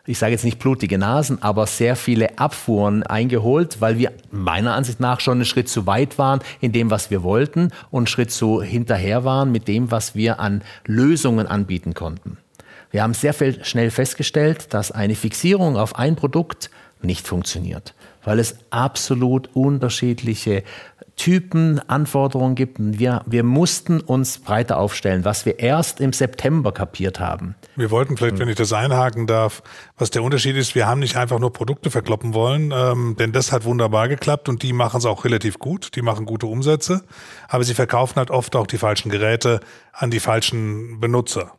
ich 0.10 0.18
sage 0.18 0.32
jetzt 0.32 0.44
nicht 0.44 0.58
blutige 0.58 0.98
Nasen, 0.98 1.44
aber 1.44 1.68
sehr 1.68 1.96
viele 1.96 2.40
Abfuhren 2.40 3.04
eingeholt, 3.04 3.80
weil 3.80 4.00
wir 4.00 4.12
meiner 4.32 4.74
Ansicht 4.74 5.00
nach 5.00 5.20
schon 5.20 5.38
einen 5.38 5.46
Schritt 5.46 5.70
zu 5.70 5.86
weit 5.86 6.18
waren 6.18 6.40
in 6.62 6.72
dem, 6.72 6.90
was 6.90 7.12
wir 7.12 7.22
wollten 7.22 7.70
und 7.92 8.00
einen 8.00 8.08
Schritt 8.08 8.32
zu 8.32 8.60
hinterher 8.64 9.24
waren 9.24 9.52
mit 9.52 9.68
dem, 9.68 9.92
was 9.92 10.16
wir 10.16 10.40
an 10.40 10.64
Lösungen 10.88 11.46
anbieten 11.46 11.94
konnten. 11.94 12.40
Wir 12.90 13.04
haben 13.04 13.14
sehr 13.14 13.36
viel 13.36 13.64
schnell 13.64 13.92
festgestellt, 13.92 14.74
dass 14.74 14.92
eine 14.92 15.14
Fixierung 15.14 15.78
auf 15.78 15.96
ein 15.96 16.16
Produkt 16.16 16.72
nicht 17.04 17.28
funktioniert, 17.28 17.94
weil 18.24 18.40
es 18.40 18.56
absolut 18.72 19.52
unterschiedliche 19.54 20.64
Typen 21.20 21.82
Anforderungen 21.90 22.56
gibt. 22.56 22.78
Wir, 22.80 23.24
wir 23.26 23.44
mussten 23.44 24.00
uns 24.00 24.38
breiter 24.40 24.78
aufstellen, 24.78 25.26
was 25.26 25.46
wir 25.46 25.60
erst 25.60 26.00
im 26.00 26.14
September 26.14 26.72
kapiert 26.72 27.20
haben. 27.20 27.56
Wir 27.76 27.92
wollten 27.92 28.16
vielleicht, 28.16 28.40
wenn 28.40 28.48
ich 28.48 28.56
das 28.56 28.72
einhaken 28.72 29.28
darf, 29.28 29.62
was 29.98 30.12
der 30.12 30.24
Unterschied 30.24 30.56
ist, 30.56 30.76
wir 30.76 30.88
haben 30.88 31.00
nicht 31.00 31.18
einfach 31.18 31.38
nur 31.38 31.52
Produkte 31.52 31.92
verkloppen 31.92 32.34
wollen, 32.34 32.72
ähm, 32.74 33.18
denn 33.20 33.34
das 33.34 33.52
hat 33.52 33.66
wunderbar 33.66 34.08
geklappt 34.08 34.48
und 34.48 34.64
die 34.64 34.72
machen 34.72 35.00
es 35.00 35.06
auch 35.06 35.26
relativ 35.26 35.60
gut, 35.60 35.98
die 35.98 36.02
machen 36.02 36.26
gute 36.26 36.48
Umsätze, 36.48 37.04
aber 37.50 37.66
sie 37.66 37.74
verkaufen 37.74 38.16
halt 38.16 38.32
oft 38.32 38.56
auch 38.56 38.66
die 38.66 38.78
falschen 38.78 39.10
Geräte 39.10 39.60
an 39.92 40.12
die 40.12 40.22
falschen 40.22 41.02
Benutzer. 41.02 41.59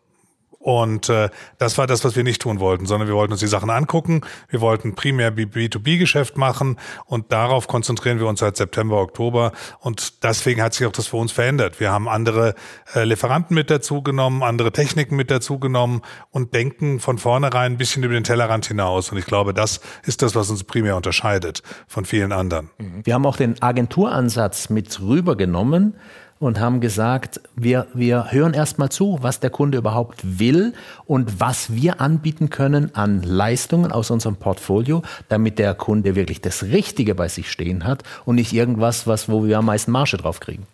Und 0.62 1.08
äh, 1.08 1.30
das 1.56 1.78
war 1.78 1.86
das, 1.86 2.04
was 2.04 2.16
wir 2.16 2.22
nicht 2.22 2.42
tun 2.42 2.60
wollten, 2.60 2.84
sondern 2.84 3.08
wir 3.08 3.14
wollten 3.14 3.32
uns 3.32 3.40
die 3.40 3.46
Sachen 3.46 3.70
angucken. 3.70 4.20
Wir 4.50 4.60
wollten 4.60 4.94
primär 4.94 5.34
B2B-Geschäft 5.34 6.36
machen 6.36 6.76
und 7.06 7.32
darauf 7.32 7.66
konzentrieren 7.66 8.18
wir 8.18 8.26
uns 8.26 8.40
seit 8.40 8.58
September, 8.58 9.00
Oktober. 9.00 9.52
Und 9.78 10.22
deswegen 10.22 10.60
hat 10.60 10.74
sich 10.74 10.86
auch 10.86 10.92
das 10.92 11.06
für 11.06 11.16
uns 11.16 11.32
verändert. 11.32 11.80
Wir 11.80 11.90
haben 11.90 12.10
andere 12.10 12.54
äh, 12.94 13.04
Lieferanten 13.04 13.54
mit 13.54 13.70
dazugenommen, 13.70 14.42
andere 14.42 14.70
Techniken 14.70 15.16
mit 15.16 15.30
dazugenommen 15.30 16.02
und 16.30 16.52
denken 16.52 17.00
von 17.00 17.16
vornherein 17.16 17.72
ein 17.72 17.78
bisschen 17.78 18.02
über 18.02 18.12
den 18.12 18.24
Tellerrand 18.24 18.66
hinaus. 18.66 19.10
Und 19.10 19.16
ich 19.16 19.24
glaube, 19.24 19.54
das 19.54 19.80
ist 20.04 20.20
das, 20.20 20.34
was 20.34 20.50
uns 20.50 20.64
primär 20.64 20.94
unterscheidet 20.94 21.62
von 21.86 22.04
vielen 22.04 22.32
anderen. 22.32 22.68
Wir 23.02 23.14
haben 23.14 23.24
auch 23.24 23.36
den 23.36 23.62
Agenturansatz 23.62 24.68
mit 24.68 25.00
rübergenommen 25.00 25.94
und 26.40 26.58
haben 26.58 26.80
gesagt, 26.80 27.40
wir, 27.54 27.86
wir 27.94 28.32
hören 28.32 28.54
erstmal 28.54 28.88
zu, 28.88 29.18
was 29.20 29.38
der 29.38 29.50
Kunde 29.50 29.78
überhaupt 29.78 30.40
will 30.40 30.72
und 31.06 31.38
was 31.38 31.74
wir 31.74 32.00
anbieten 32.00 32.50
können 32.50 32.92
an 32.94 33.22
Leistungen 33.22 33.92
aus 33.92 34.10
unserem 34.10 34.36
Portfolio, 34.36 35.02
damit 35.28 35.58
der 35.58 35.74
Kunde 35.74 36.16
wirklich 36.16 36.40
das 36.40 36.64
Richtige 36.64 37.14
bei 37.14 37.28
sich 37.28 37.50
stehen 37.50 37.84
hat 37.84 38.02
und 38.24 38.36
nicht 38.36 38.52
irgendwas, 38.52 39.06
was, 39.06 39.28
wo 39.28 39.44
wir 39.44 39.58
am 39.58 39.66
meisten 39.66 39.92
Marge 39.92 40.16
drauf 40.16 40.40
kriegen. 40.40 40.66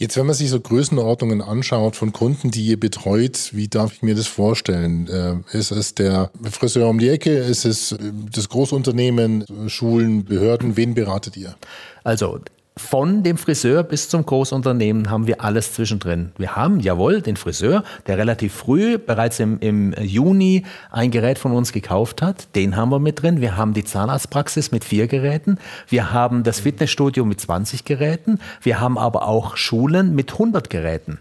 Jetzt, 0.00 0.16
wenn 0.16 0.26
man 0.26 0.34
sich 0.34 0.50
so 0.50 0.60
Größenordnungen 0.60 1.42
anschaut 1.42 1.96
von 1.96 2.12
Kunden, 2.12 2.52
die 2.52 2.66
ihr 2.66 2.78
betreut, 2.78 3.50
wie 3.52 3.66
darf 3.66 3.94
ich 3.94 4.02
mir 4.02 4.14
das 4.14 4.28
vorstellen? 4.28 5.08
Äh, 5.08 5.56
ist 5.56 5.72
es 5.72 5.94
der 5.94 6.30
Friseur 6.50 6.88
um 6.88 7.00
die 7.00 7.08
Ecke? 7.08 7.36
Ist 7.36 7.64
es 7.64 7.92
äh, 7.92 7.98
das 8.32 8.48
Großunternehmen, 8.48 9.44
Schulen, 9.68 10.24
Behörden? 10.24 10.76
Wen 10.76 10.94
beratet 10.94 11.36
ihr? 11.36 11.56
Also 12.04 12.38
von 12.78 13.22
dem 13.22 13.36
Friseur 13.36 13.82
bis 13.82 14.08
zum 14.08 14.24
Großunternehmen 14.24 15.10
haben 15.10 15.26
wir 15.26 15.42
alles 15.42 15.74
zwischendrin. 15.74 16.32
Wir 16.38 16.56
haben, 16.56 16.80
jawohl, 16.80 17.20
den 17.20 17.36
Friseur, 17.36 17.82
der 18.06 18.18
relativ 18.18 18.54
früh, 18.54 18.98
bereits 18.98 19.40
im, 19.40 19.58
im 19.60 19.92
Juni, 20.00 20.64
ein 20.90 21.10
Gerät 21.10 21.38
von 21.38 21.52
uns 21.52 21.72
gekauft 21.72 22.22
hat. 22.22 22.54
Den 22.54 22.76
haben 22.76 22.90
wir 22.90 22.98
mit 22.98 23.22
drin. 23.22 23.40
Wir 23.40 23.56
haben 23.56 23.74
die 23.74 23.84
Zahnarztpraxis 23.84 24.70
mit 24.70 24.84
vier 24.84 25.08
Geräten. 25.08 25.58
Wir 25.88 26.12
haben 26.12 26.44
das 26.44 26.60
Fitnessstudio 26.60 27.24
mit 27.24 27.40
20 27.40 27.84
Geräten. 27.84 28.38
Wir 28.62 28.80
haben 28.80 28.96
aber 28.96 29.26
auch 29.26 29.56
Schulen 29.56 30.14
mit 30.14 30.32
100 30.32 30.70
Geräten. 30.70 31.18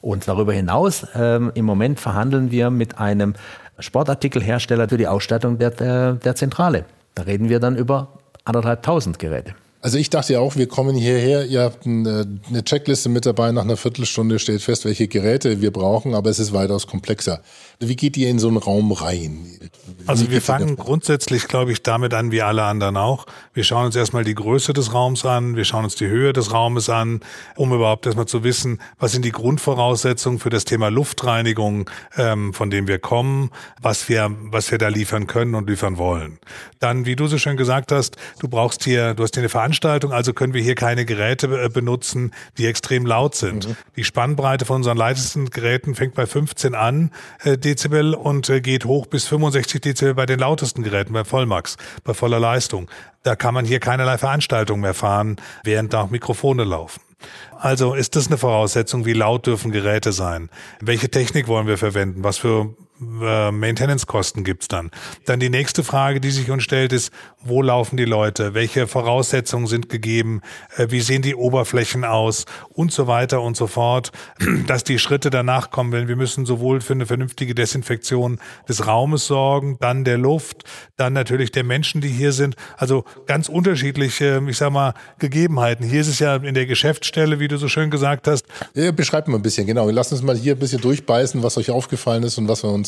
Und 0.00 0.28
darüber 0.28 0.52
hinaus, 0.52 1.06
ähm, 1.14 1.52
im 1.54 1.64
Moment 1.64 2.00
verhandeln 2.00 2.50
wir 2.50 2.70
mit 2.70 2.98
einem 2.98 3.34
Sportartikelhersteller 3.78 4.88
für 4.88 4.98
die 4.98 5.08
Ausstattung 5.08 5.58
der, 5.58 5.70
der, 5.70 6.12
der 6.14 6.34
Zentrale. 6.34 6.84
Da 7.14 7.22
reden 7.22 7.48
wir 7.48 7.60
dann 7.60 7.76
über 7.76 8.08
anderthalbtausend 8.44 9.18
Geräte. 9.18 9.54
Also 9.86 9.98
ich 9.98 10.10
dachte 10.10 10.32
ja 10.32 10.40
auch, 10.40 10.56
wir 10.56 10.66
kommen 10.66 10.96
hierher, 10.96 11.46
ihr 11.46 11.60
habt 11.60 11.86
eine, 11.86 12.26
eine 12.48 12.64
Checkliste 12.64 13.08
mit 13.08 13.24
dabei, 13.24 13.52
nach 13.52 13.62
einer 13.62 13.76
Viertelstunde 13.76 14.40
steht 14.40 14.60
fest, 14.60 14.84
welche 14.84 15.06
Geräte 15.06 15.60
wir 15.60 15.70
brauchen, 15.70 16.16
aber 16.16 16.28
es 16.28 16.40
ist 16.40 16.52
weitaus 16.52 16.88
komplexer. 16.88 17.40
Wie 17.78 17.96
geht 17.96 18.16
ihr 18.16 18.30
in 18.30 18.38
so 18.38 18.48
einen 18.48 18.56
Raum 18.56 18.92
rein? 18.92 19.56
Also 20.06 20.30
wir 20.30 20.40
fangen 20.40 20.76
grundsätzlich, 20.76 21.48
glaube 21.48 21.72
ich, 21.72 21.82
damit 21.82 22.14
an, 22.14 22.30
wie 22.30 22.42
alle 22.42 22.64
anderen 22.64 22.96
auch. 22.96 23.26
Wir 23.52 23.64
schauen 23.64 23.86
uns 23.86 23.96
erstmal 23.96 24.24
die 24.24 24.34
Größe 24.34 24.72
des 24.72 24.94
Raums 24.94 25.24
an, 25.26 25.56
wir 25.56 25.64
schauen 25.64 25.84
uns 25.84 25.94
die 25.94 26.06
Höhe 26.06 26.32
des 26.32 26.52
Raumes 26.52 26.88
an, 26.88 27.20
um 27.56 27.72
überhaupt 27.72 28.06
erstmal 28.06 28.26
zu 28.26 28.44
wissen, 28.44 28.80
was 28.98 29.12
sind 29.12 29.24
die 29.24 29.32
Grundvoraussetzungen 29.32 30.38
für 30.38 30.50
das 30.50 30.64
Thema 30.64 30.88
Luftreinigung, 30.88 31.90
ähm, 32.16 32.54
von 32.54 32.70
dem 32.70 32.88
wir 32.88 32.98
kommen, 32.98 33.50
was 33.80 34.08
wir, 34.08 34.30
was 34.50 34.70
wir 34.70 34.78
da 34.78 34.88
liefern 34.88 35.26
können 35.26 35.54
und 35.54 35.68
liefern 35.68 35.98
wollen. 35.98 36.38
Dann, 36.78 37.04
wie 37.04 37.16
du 37.16 37.26
so 37.26 37.36
schön 37.36 37.56
gesagt 37.56 37.92
hast, 37.92 38.16
du 38.38 38.48
brauchst 38.48 38.84
hier, 38.84 39.14
du 39.14 39.22
hast 39.22 39.34
hier 39.34 39.42
eine 39.42 39.48
Veranstaltung, 39.48 40.12
also 40.12 40.32
können 40.32 40.54
wir 40.54 40.62
hier 40.62 40.76
keine 40.76 41.04
Geräte 41.04 41.46
äh, 41.64 41.68
benutzen, 41.68 42.32
die 42.58 42.66
extrem 42.66 43.06
laut 43.06 43.34
sind. 43.34 43.68
Mhm. 43.68 43.76
Die 43.96 44.04
Spannbreite 44.04 44.64
von 44.64 44.76
unseren 44.76 44.96
leitesten 44.96 45.50
Geräten 45.50 45.94
fängt 45.94 46.14
bei 46.14 46.26
15 46.26 46.74
an, 46.74 47.10
äh, 47.42 47.58
Dezibel 47.66 48.14
und 48.14 48.48
äh, 48.48 48.60
geht 48.60 48.84
hoch 48.84 49.06
bis 49.06 49.26
65 49.26 49.80
Dezibel 49.80 50.14
bei 50.14 50.24
den 50.24 50.38
lautesten 50.38 50.84
Geräten, 50.84 51.12
bei 51.12 51.24
Vollmax, 51.24 51.76
bei 52.04 52.14
voller 52.14 52.38
Leistung. 52.38 52.88
Da 53.24 53.34
kann 53.34 53.54
man 53.54 53.64
hier 53.64 53.80
keinerlei 53.80 54.18
Veranstaltung 54.18 54.80
mehr 54.80 54.94
fahren, 54.94 55.36
während 55.64 55.92
da 55.92 56.06
Mikrofone 56.06 56.62
laufen. 56.62 57.00
Also 57.58 57.94
ist 57.94 58.14
das 58.14 58.28
eine 58.28 58.38
Voraussetzung, 58.38 59.04
wie 59.04 59.14
laut 59.14 59.46
dürfen 59.46 59.72
Geräte 59.72 60.12
sein? 60.12 60.48
Welche 60.80 61.10
Technik 61.10 61.48
wollen 61.48 61.66
wir 61.66 61.76
verwenden? 61.76 62.22
Was 62.22 62.38
für 62.38 62.76
äh, 63.00 63.50
Maintenance-Kosten 63.50 64.44
gibt's 64.44 64.68
dann? 64.68 64.90
Dann 65.24 65.40
die 65.40 65.50
nächste 65.50 65.84
Frage, 65.84 66.20
die 66.20 66.30
sich 66.30 66.50
uns 66.50 66.62
stellt, 66.62 66.92
ist, 66.92 67.12
wo 67.42 67.62
laufen 67.62 67.96
die 67.96 68.04
Leute? 68.04 68.54
Welche 68.54 68.86
Voraussetzungen 68.86 69.66
sind 69.66 69.88
gegeben? 69.88 70.40
Äh, 70.76 70.88
wie 70.90 71.00
sehen 71.00 71.22
die 71.22 71.34
Oberflächen 71.34 72.04
aus? 72.04 72.44
Und 72.70 72.92
so 72.92 73.06
weiter 73.06 73.42
und 73.42 73.56
so 73.56 73.66
fort. 73.66 74.12
Dass 74.66 74.84
die 74.84 74.98
Schritte 74.98 75.30
danach 75.30 75.70
kommen, 75.70 75.92
wenn 75.92 76.08
wir 76.08 76.16
müssen 76.16 76.46
sowohl 76.46 76.80
für 76.80 76.94
eine 76.94 77.06
vernünftige 77.06 77.54
Desinfektion 77.54 78.38
des 78.68 78.86
Raumes 78.86 79.26
sorgen, 79.26 79.76
dann 79.80 80.04
der 80.04 80.18
Luft, 80.18 80.64
dann 80.96 81.12
natürlich 81.12 81.50
der 81.52 81.64
Menschen, 81.64 82.00
die 82.00 82.08
hier 82.08 82.32
sind. 82.32 82.56
Also 82.76 83.04
ganz 83.26 83.48
unterschiedliche, 83.48 84.42
ich 84.48 84.56
sag 84.56 84.72
mal, 84.72 84.94
Gegebenheiten. 85.18 85.84
Hier 85.84 86.00
ist 86.00 86.08
es 86.08 86.18
ja 86.18 86.36
in 86.36 86.54
der 86.54 86.66
Geschäftsstelle, 86.66 87.40
wie 87.40 87.48
du 87.48 87.58
so 87.58 87.68
schön 87.68 87.90
gesagt 87.90 88.26
hast. 88.26 88.46
Ja, 88.74 88.90
beschreib 88.92 89.28
mal 89.28 89.36
ein 89.36 89.42
bisschen, 89.42 89.66
genau. 89.66 89.88
Lass 89.90 90.12
uns 90.12 90.22
mal 90.22 90.36
hier 90.36 90.54
ein 90.54 90.58
bisschen 90.58 90.80
durchbeißen, 90.80 91.42
was 91.42 91.58
euch 91.58 91.70
aufgefallen 91.70 92.22
ist 92.22 92.38
und 92.38 92.48
was 92.48 92.62
wir 92.62 92.70
uns 92.70 92.85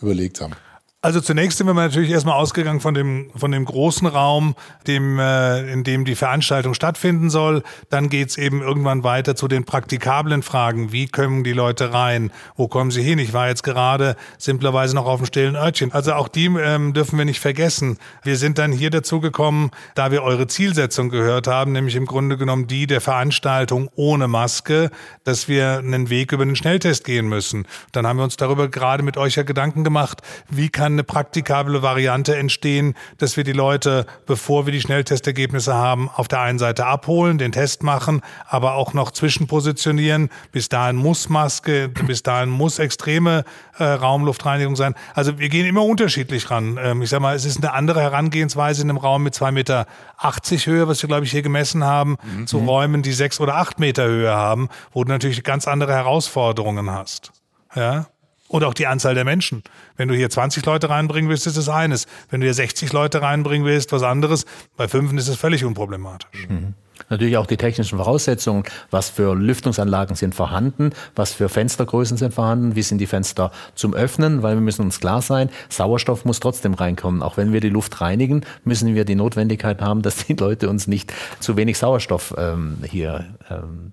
überlegt 0.00 0.40
haben. 0.40 0.54
Also 1.02 1.22
zunächst 1.22 1.56
sind 1.56 1.66
wir 1.66 1.72
natürlich 1.72 2.10
erstmal 2.10 2.34
ausgegangen 2.34 2.80
von 2.80 2.92
dem, 2.92 3.30
von 3.34 3.50
dem 3.50 3.64
großen 3.64 4.06
Raum, 4.06 4.54
dem, 4.86 5.18
äh, 5.18 5.72
in 5.72 5.82
dem 5.82 6.04
die 6.04 6.14
Veranstaltung 6.14 6.74
stattfinden 6.74 7.30
soll. 7.30 7.62
Dann 7.88 8.10
geht's 8.10 8.36
eben 8.36 8.60
irgendwann 8.60 9.02
weiter 9.02 9.34
zu 9.34 9.48
den 9.48 9.64
praktikablen 9.64 10.42
Fragen. 10.42 10.92
Wie 10.92 11.06
kommen 11.06 11.42
die 11.42 11.54
Leute 11.54 11.94
rein? 11.94 12.30
Wo 12.54 12.68
kommen 12.68 12.90
sie 12.90 13.00
hin? 13.00 13.18
Ich 13.18 13.32
war 13.32 13.48
jetzt 13.48 13.62
gerade 13.62 14.14
simplerweise 14.36 14.94
noch 14.94 15.06
auf 15.06 15.20
dem 15.20 15.26
stillen 15.26 15.56
Örtchen. 15.56 15.90
Also 15.90 16.12
auch 16.12 16.28
die 16.28 16.44
ähm, 16.44 16.92
dürfen 16.92 17.16
wir 17.16 17.24
nicht 17.24 17.40
vergessen. 17.40 17.96
Wir 18.22 18.36
sind 18.36 18.58
dann 18.58 18.70
hier 18.70 18.90
dazu 18.90 19.20
gekommen, 19.20 19.70
da 19.94 20.10
wir 20.10 20.22
eure 20.22 20.48
Zielsetzung 20.48 21.08
gehört 21.08 21.46
haben, 21.46 21.72
nämlich 21.72 21.96
im 21.96 22.04
Grunde 22.04 22.36
genommen 22.36 22.66
die 22.66 22.86
der 22.86 23.00
Veranstaltung 23.00 23.88
ohne 23.94 24.28
Maske, 24.28 24.90
dass 25.24 25.48
wir 25.48 25.78
einen 25.78 26.10
Weg 26.10 26.32
über 26.32 26.44
den 26.44 26.56
Schnelltest 26.56 27.04
gehen 27.04 27.26
müssen. 27.26 27.66
Dann 27.92 28.06
haben 28.06 28.18
wir 28.18 28.24
uns 28.24 28.36
darüber 28.36 28.68
gerade 28.68 29.02
mit 29.02 29.16
euch 29.16 29.36
ja 29.36 29.44
Gedanken 29.44 29.82
gemacht, 29.82 30.20
wie 30.50 30.68
kann 30.68 30.89
kann 30.90 30.94
eine 30.94 31.04
praktikable 31.04 31.82
Variante 31.82 32.36
entstehen, 32.36 32.94
dass 33.18 33.36
wir 33.36 33.44
die 33.44 33.52
Leute, 33.52 34.06
bevor 34.26 34.66
wir 34.66 34.72
die 34.72 34.80
Schnelltestergebnisse 34.80 35.72
haben, 35.74 36.10
auf 36.14 36.26
der 36.26 36.40
einen 36.40 36.58
Seite 36.58 36.86
abholen, 36.86 37.38
den 37.38 37.52
Test 37.52 37.82
machen, 37.82 38.22
aber 38.48 38.74
auch 38.74 38.92
noch 38.92 39.12
zwischenpositionieren. 39.12 40.30
Bis 40.52 40.68
dahin 40.68 40.96
muss 40.96 41.28
Maske, 41.28 41.88
bis 41.88 42.22
dahin 42.22 42.50
muss 42.50 42.78
extreme 42.78 43.44
äh, 43.78 43.84
Raumluftreinigung 43.84 44.74
sein. 44.74 44.94
Also 45.14 45.38
wir 45.38 45.48
gehen 45.48 45.66
immer 45.66 45.84
unterschiedlich 45.84 46.50
ran. 46.50 46.78
Ähm, 46.82 47.02
ich 47.02 47.10
sag 47.10 47.20
mal, 47.20 47.36
es 47.36 47.44
ist 47.44 47.58
eine 47.58 47.72
andere 47.72 48.00
Herangehensweise 48.00 48.82
in 48.82 48.90
einem 48.90 48.98
Raum 48.98 49.22
mit 49.22 49.34
zwei 49.34 49.52
Meter 49.52 49.86
Höhe, 50.20 50.88
was 50.88 51.02
wir, 51.02 51.08
glaube 51.08 51.24
ich, 51.24 51.30
hier 51.30 51.42
gemessen 51.42 51.84
haben, 51.84 52.16
mhm. 52.36 52.46
zu 52.46 52.58
Räumen, 52.58 53.02
die 53.02 53.12
sechs 53.12 53.40
oder 53.40 53.56
acht 53.56 53.78
Meter 53.78 54.04
Höhe 54.04 54.32
haben, 54.34 54.68
wo 54.92 55.04
du 55.04 55.10
natürlich 55.10 55.44
ganz 55.44 55.68
andere 55.68 55.92
Herausforderungen 55.92 56.90
hast. 56.90 57.32
Ja. 57.74 58.06
Und 58.50 58.64
auch 58.64 58.74
die 58.74 58.88
Anzahl 58.88 59.14
der 59.14 59.24
Menschen. 59.24 59.62
Wenn 59.96 60.08
du 60.08 60.14
hier 60.16 60.28
20 60.28 60.66
Leute 60.66 60.90
reinbringen 60.90 61.30
willst, 61.30 61.46
ist 61.46 61.56
das 61.56 61.68
eines. 61.68 62.08
Wenn 62.30 62.40
du 62.40 62.46
hier 62.46 62.54
60 62.54 62.92
Leute 62.92 63.22
reinbringen 63.22 63.64
willst, 63.64 63.92
was 63.92 64.02
anderes. 64.02 64.44
Bei 64.76 64.88
fünf 64.88 65.12
ist 65.12 65.28
es 65.28 65.36
völlig 65.36 65.64
unproblematisch. 65.64 66.48
Mhm. 66.48 66.74
Natürlich 67.08 67.36
auch 67.36 67.46
die 67.46 67.56
technischen 67.56 67.98
Voraussetzungen. 67.98 68.64
Was 68.90 69.08
für 69.08 69.36
Lüftungsanlagen 69.36 70.16
sind 70.16 70.34
vorhanden? 70.34 70.90
Was 71.14 71.32
für 71.32 71.48
Fenstergrößen 71.48 72.16
sind 72.16 72.34
vorhanden? 72.34 72.74
Wie 72.74 72.82
sind 72.82 72.98
die 72.98 73.06
Fenster 73.06 73.52
zum 73.76 73.94
Öffnen? 73.94 74.42
Weil 74.42 74.56
wir 74.56 74.62
müssen 74.62 74.82
uns 74.82 74.98
klar 74.98 75.22
sein, 75.22 75.48
Sauerstoff 75.68 76.24
muss 76.24 76.40
trotzdem 76.40 76.74
reinkommen. 76.74 77.22
Auch 77.22 77.36
wenn 77.36 77.52
wir 77.52 77.60
die 77.60 77.68
Luft 77.68 78.00
reinigen, 78.00 78.44
müssen 78.64 78.96
wir 78.96 79.04
die 79.04 79.14
Notwendigkeit 79.14 79.80
haben, 79.80 80.02
dass 80.02 80.26
die 80.26 80.34
Leute 80.34 80.68
uns 80.68 80.88
nicht 80.88 81.12
zu 81.38 81.56
wenig 81.56 81.78
Sauerstoff 81.78 82.34
ähm, 82.36 82.78
hier 82.82 83.26
ähm, 83.48 83.92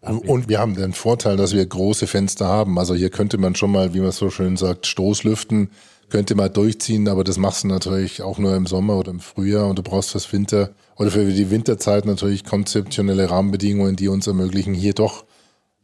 und 0.00 0.48
wir 0.48 0.60
haben 0.60 0.76
den 0.76 0.92
Vorteil, 0.92 1.36
dass 1.36 1.52
wir 1.52 1.64
große 1.66 2.06
Fenster 2.06 2.46
haben. 2.46 2.78
Also 2.78 2.94
hier 2.94 3.10
könnte 3.10 3.38
man 3.38 3.54
schon 3.54 3.72
mal, 3.72 3.94
wie 3.94 4.00
man 4.00 4.12
so 4.12 4.30
schön 4.30 4.56
sagt, 4.56 4.86
Stoßlüften, 4.86 5.70
könnte 6.08 6.34
mal 6.34 6.48
durchziehen, 6.48 7.08
aber 7.08 7.24
das 7.24 7.36
machst 7.36 7.64
du 7.64 7.68
natürlich 7.68 8.22
auch 8.22 8.38
nur 8.38 8.56
im 8.56 8.66
Sommer 8.66 8.96
oder 8.96 9.10
im 9.10 9.20
Frühjahr 9.20 9.68
und 9.68 9.78
du 9.78 9.82
brauchst 9.82 10.10
fürs 10.10 10.32
Winter 10.32 10.70
oder 10.96 11.10
für 11.10 11.24
die 11.24 11.50
Winterzeit 11.50 12.06
natürlich 12.06 12.44
konzeptionelle 12.44 13.30
Rahmenbedingungen, 13.30 13.96
die 13.96 14.08
uns 14.08 14.26
ermöglichen, 14.26 14.72
hier 14.72 14.94
doch 14.94 15.24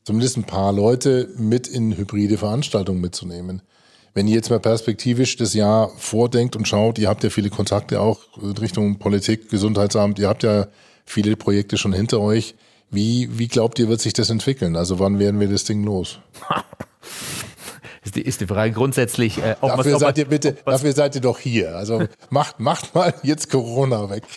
zumindest 0.04 0.36
ein 0.36 0.44
paar 0.44 0.72
Leute 0.72 1.28
mit 1.36 1.68
in 1.68 1.96
hybride 1.96 2.38
Veranstaltungen 2.38 3.00
mitzunehmen. 3.00 3.62
Wenn 4.14 4.28
ihr 4.28 4.36
jetzt 4.36 4.50
mal 4.50 4.60
perspektivisch 4.60 5.36
das 5.36 5.54
Jahr 5.54 5.90
vordenkt 5.96 6.56
und 6.56 6.68
schaut, 6.68 6.98
ihr 6.98 7.08
habt 7.08 7.24
ja 7.24 7.30
viele 7.30 7.50
Kontakte 7.50 8.00
auch 8.00 8.20
in 8.40 8.52
Richtung 8.52 8.98
Politik, 8.98 9.50
Gesundheitsamt, 9.50 10.18
ihr 10.18 10.28
habt 10.28 10.44
ja 10.44 10.68
viele 11.04 11.36
Projekte 11.36 11.76
schon 11.76 11.92
hinter 11.92 12.20
euch. 12.20 12.54
Wie, 12.94 13.28
wie 13.38 13.48
glaubt 13.48 13.78
ihr, 13.78 13.88
wird 13.88 14.00
sich 14.00 14.12
das 14.12 14.30
entwickeln? 14.30 14.76
Also 14.76 14.98
wann 14.98 15.18
werden 15.18 15.40
wir 15.40 15.48
das 15.48 15.64
Ding 15.64 15.84
los? 15.84 16.20
ist, 18.04 18.16
die, 18.16 18.22
ist 18.22 18.40
die 18.40 18.46
Frage 18.46 18.72
grundsätzlich. 18.72 19.38
Äh, 19.38 19.56
ob 19.60 19.76
dafür, 19.76 19.94
was, 19.94 20.00
seid 20.00 20.18
ihr 20.18 20.24
bitte, 20.26 20.56
dafür 20.64 20.92
seid 20.92 21.14
ihr 21.14 21.20
doch 21.20 21.38
hier. 21.38 21.76
Also 21.76 22.06
macht, 22.30 22.60
macht 22.60 22.94
mal 22.94 23.14
jetzt 23.22 23.50
Corona 23.50 24.10
weg. 24.10 24.22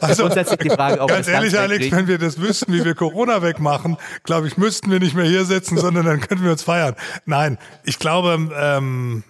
Also 0.00 0.22
grundsätzlich 0.22 0.60
die 0.60 0.70
Frage, 0.70 1.00
ob 1.00 1.08
ganz 1.08 1.28
ehrlich, 1.28 1.58
Alex, 1.58 1.90
wenn 1.90 2.06
wir 2.06 2.18
das 2.18 2.40
wüssten, 2.40 2.72
wie 2.72 2.84
wir 2.84 2.94
Corona 2.94 3.42
wegmachen, 3.42 3.96
glaube 4.24 4.46
ich, 4.46 4.56
müssten 4.56 4.90
wir 4.90 4.98
nicht 4.98 5.14
mehr 5.14 5.26
hier 5.26 5.44
sitzen, 5.44 5.76
sondern 5.76 6.06
dann 6.06 6.20
könnten 6.20 6.44
wir 6.44 6.52
uns 6.52 6.62
feiern. 6.62 6.94
Nein, 7.26 7.58
ich 7.84 7.98
glaube, 7.98 8.50
ähm, 8.58 9.24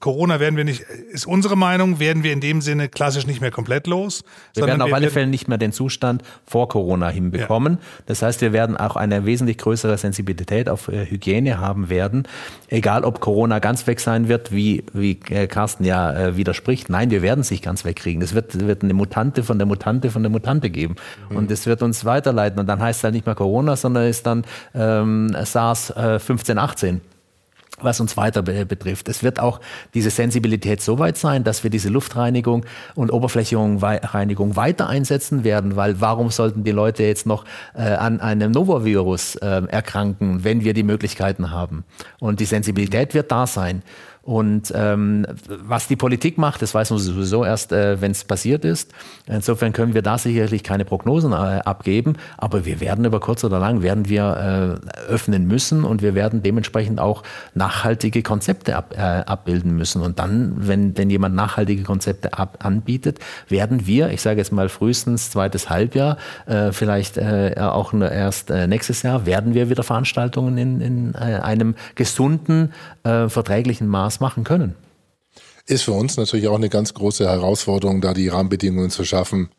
Corona 0.00 0.40
werden 0.40 0.56
wir 0.56 0.64
nicht, 0.64 0.82
ist 1.10 1.26
unsere 1.26 1.56
Meinung, 1.56 1.98
werden 1.98 2.22
wir 2.22 2.32
in 2.32 2.40
dem 2.40 2.60
Sinne 2.60 2.88
klassisch 2.88 3.26
nicht 3.26 3.40
mehr 3.40 3.50
komplett 3.50 3.86
los. 3.86 4.24
Wir 4.54 4.66
werden 4.66 4.82
auf 4.82 4.88
wir 4.88 4.94
alle 4.94 5.10
Fälle 5.10 5.26
nicht 5.26 5.48
mehr 5.48 5.58
den 5.58 5.72
Zustand 5.72 6.22
vor 6.44 6.68
Corona 6.68 7.08
hinbekommen. 7.08 7.74
Ja. 7.74 8.02
Das 8.06 8.22
heißt, 8.22 8.40
wir 8.40 8.52
werden 8.52 8.76
auch 8.76 8.96
eine 8.96 9.24
wesentlich 9.26 9.58
größere 9.58 9.96
Sensibilität 9.98 10.68
auf 10.68 10.88
äh, 10.88 11.06
Hygiene 11.06 11.58
haben 11.58 11.88
werden. 11.88 12.28
Egal, 12.68 13.04
ob 13.04 13.20
Corona 13.20 13.58
ganz 13.58 13.86
weg 13.86 14.00
sein 14.00 14.28
wird, 14.28 14.52
wie, 14.52 14.84
wie 14.92 15.18
äh, 15.30 15.46
Carsten 15.46 15.84
ja 15.84 16.12
äh, 16.12 16.36
widerspricht. 16.36 16.90
Nein, 16.90 17.10
wir 17.10 17.22
werden 17.22 17.40
es 17.40 17.50
nicht 17.50 17.64
ganz 17.64 17.84
wegkriegen. 17.84 18.22
Es 18.22 18.34
wird, 18.34 18.66
wird 18.66 18.82
eine 18.82 18.94
Mutante 18.94 19.42
von 19.42 19.58
der 19.58 19.66
Mutante 19.66 20.10
von 20.10 20.22
der 20.22 20.30
Mutante 20.30 20.70
geben. 20.70 20.96
Mhm. 21.30 21.36
Und 21.36 21.50
es 21.50 21.66
wird 21.66 21.82
uns 21.82 22.04
weiterleiten. 22.04 22.58
Und 22.58 22.66
dann 22.66 22.80
heißt 22.80 23.00
es 23.00 23.04
halt 23.04 23.14
nicht 23.14 23.26
mehr 23.26 23.34
Corona, 23.34 23.76
sondern 23.76 24.06
ist 24.06 24.26
dann 24.26 24.44
ähm, 24.74 25.34
SARS 25.44 25.90
äh, 25.90 26.18
15, 26.18 26.58
18 26.58 27.00
was 27.80 28.00
uns 28.00 28.16
weiter 28.16 28.42
betrifft. 28.42 29.08
Es 29.08 29.22
wird 29.22 29.40
auch 29.40 29.60
diese 29.94 30.10
Sensibilität 30.10 30.80
so 30.80 30.98
weit 30.98 31.16
sein, 31.16 31.44
dass 31.44 31.62
wir 31.62 31.70
diese 31.70 31.88
Luftreinigung 31.88 32.64
und 32.94 33.12
Oberflächenreinigung 33.12 34.56
weiter 34.56 34.88
einsetzen 34.88 35.44
werden, 35.44 35.76
weil 35.76 36.00
warum 36.00 36.30
sollten 36.30 36.64
die 36.64 36.72
Leute 36.72 37.02
jetzt 37.02 37.26
noch 37.26 37.44
äh, 37.74 37.82
an 37.82 38.20
einem 38.20 38.52
Novovirus 38.52 39.36
äh, 39.36 39.62
erkranken, 39.68 40.44
wenn 40.44 40.64
wir 40.64 40.74
die 40.74 40.82
Möglichkeiten 40.82 41.50
haben? 41.50 41.84
Und 42.18 42.40
die 42.40 42.46
Sensibilität 42.46 43.14
wird 43.14 43.30
da 43.30 43.46
sein. 43.46 43.82
Und 44.26 44.72
ähm, 44.74 45.24
was 45.46 45.86
die 45.86 45.94
Politik 45.94 46.36
macht, 46.36 46.60
das 46.60 46.74
weiß 46.74 46.90
man 46.90 46.98
sowieso 46.98 47.44
erst, 47.44 47.70
äh, 47.70 48.00
wenn 48.00 48.10
es 48.10 48.24
passiert 48.24 48.64
ist. 48.64 48.92
Insofern 49.28 49.72
können 49.72 49.94
wir 49.94 50.02
da 50.02 50.18
sicherlich 50.18 50.64
keine 50.64 50.84
Prognosen 50.84 51.30
äh, 51.30 51.36
abgeben, 51.36 52.14
aber 52.36 52.64
wir 52.64 52.80
werden 52.80 53.04
über 53.04 53.20
kurz 53.20 53.44
oder 53.44 53.60
lang 53.60 53.82
werden 53.82 54.08
wir 54.08 54.80
äh, 54.82 55.12
öffnen 55.12 55.46
müssen 55.46 55.84
und 55.84 56.02
wir 56.02 56.16
werden 56.16 56.42
dementsprechend 56.42 56.98
auch 56.98 57.22
nachhaltige 57.54 58.24
Konzepte 58.24 58.74
ab, 58.74 58.94
äh, 58.96 59.00
abbilden 59.00 59.76
müssen. 59.76 60.02
Und 60.02 60.18
dann, 60.18 60.54
wenn 60.56 60.92
denn 60.94 61.08
jemand 61.08 61.36
nachhaltige 61.36 61.84
Konzepte 61.84 62.36
ab, 62.36 62.58
anbietet, 62.64 63.20
werden 63.48 63.86
wir, 63.86 64.10
ich 64.10 64.22
sage 64.22 64.38
jetzt 64.38 64.50
mal 64.50 64.68
frühestens 64.68 65.30
zweites 65.30 65.70
Halbjahr, 65.70 66.16
äh, 66.46 66.72
vielleicht 66.72 67.16
äh, 67.16 67.54
auch 67.58 67.94
erst 67.94 68.50
äh, 68.50 68.66
nächstes 68.66 69.02
Jahr, 69.02 69.24
werden 69.24 69.54
wir 69.54 69.70
wieder 69.70 69.84
Veranstaltungen 69.84 70.58
in, 70.58 70.80
in 70.80 71.14
äh, 71.14 71.38
einem 71.40 71.76
gesunden, 71.94 72.72
äh, 73.04 73.28
verträglichen 73.28 73.86
Maß 73.86 74.15
machen 74.20 74.44
können. 74.44 74.74
Ist 75.66 75.82
für 75.82 75.92
uns 75.92 76.16
natürlich 76.16 76.48
auch 76.48 76.54
eine 76.54 76.68
ganz 76.68 76.94
große 76.94 77.28
Herausforderung, 77.28 78.00
da 78.00 78.14
die 78.14 78.28
Rahmenbedingungen 78.28 78.90
zu 78.90 79.04
schaffen, 79.04 79.50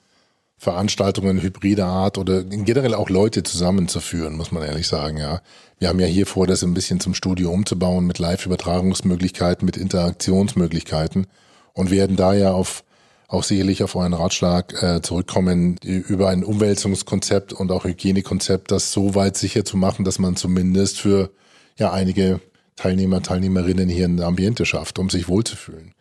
Veranstaltungen 0.57 1.41
hybrider 1.41 1.85
Art 1.85 2.17
oder 2.17 2.43
generell 2.43 2.95
auch 2.95 3.09
Leute 3.09 3.43
zusammenzuführen, 3.43 4.35
muss 4.35 4.51
man 4.51 4.63
ehrlich 4.63 4.87
sagen, 4.87 5.17
ja. 5.17 5.41
Wir 5.79 5.89
haben 5.89 5.99
ja 5.99 6.07
hier 6.07 6.25
vor, 6.25 6.47
das 6.47 6.63
ein 6.63 6.73
bisschen 6.73 6.99
zum 6.99 7.13
Studio 7.13 7.51
umzubauen 7.51 8.07
mit 8.07 8.17
Live-Übertragungsmöglichkeiten, 8.17 9.63
mit 9.63 9.77
Interaktionsmöglichkeiten 9.77 11.27
und 11.73 11.91
werden 11.91 12.15
da 12.15 12.33
ja 12.33 12.51
auf 12.51 12.83
auch 13.27 13.43
sicherlich 13.43 13.83
auf 13.83 13.95
euren 13.95 14.13
Ratschlag 14.13 14.81
äh, 14.81 15.01
zurückkommen, 15.01 15.77
über 15.83 16.29
ein 16.29 16.45
Umwälzungskonzept 16.45 17.51
und 17.51 17.71
auch 17.71 17.83
Hygienekonzept, 17.83 18.71
das 18.71 18.93
so 18.93 19.15
weit 19.15 19.35
sicher 19.35 19.65
zu 19.65 19.75
machen, 19.75 20.05
dass 20.05 20.17
man 20.17 20.37
zumindest 20.37 20.99
für 20.99 21.29
ja 21.77 21.91
einige 21.91 22.39
Teilnehmer, 22.77 23.21
Teilnehmerinnen 23.21 23.89
hier 23.89 24.05
ein 24.05 24.21
Ambiente 24.21 24.65
schafft, 24.65 24.99
um 24.99 25.09
sich 25.09 25.27
wohlzufühlen. 25.27 25.93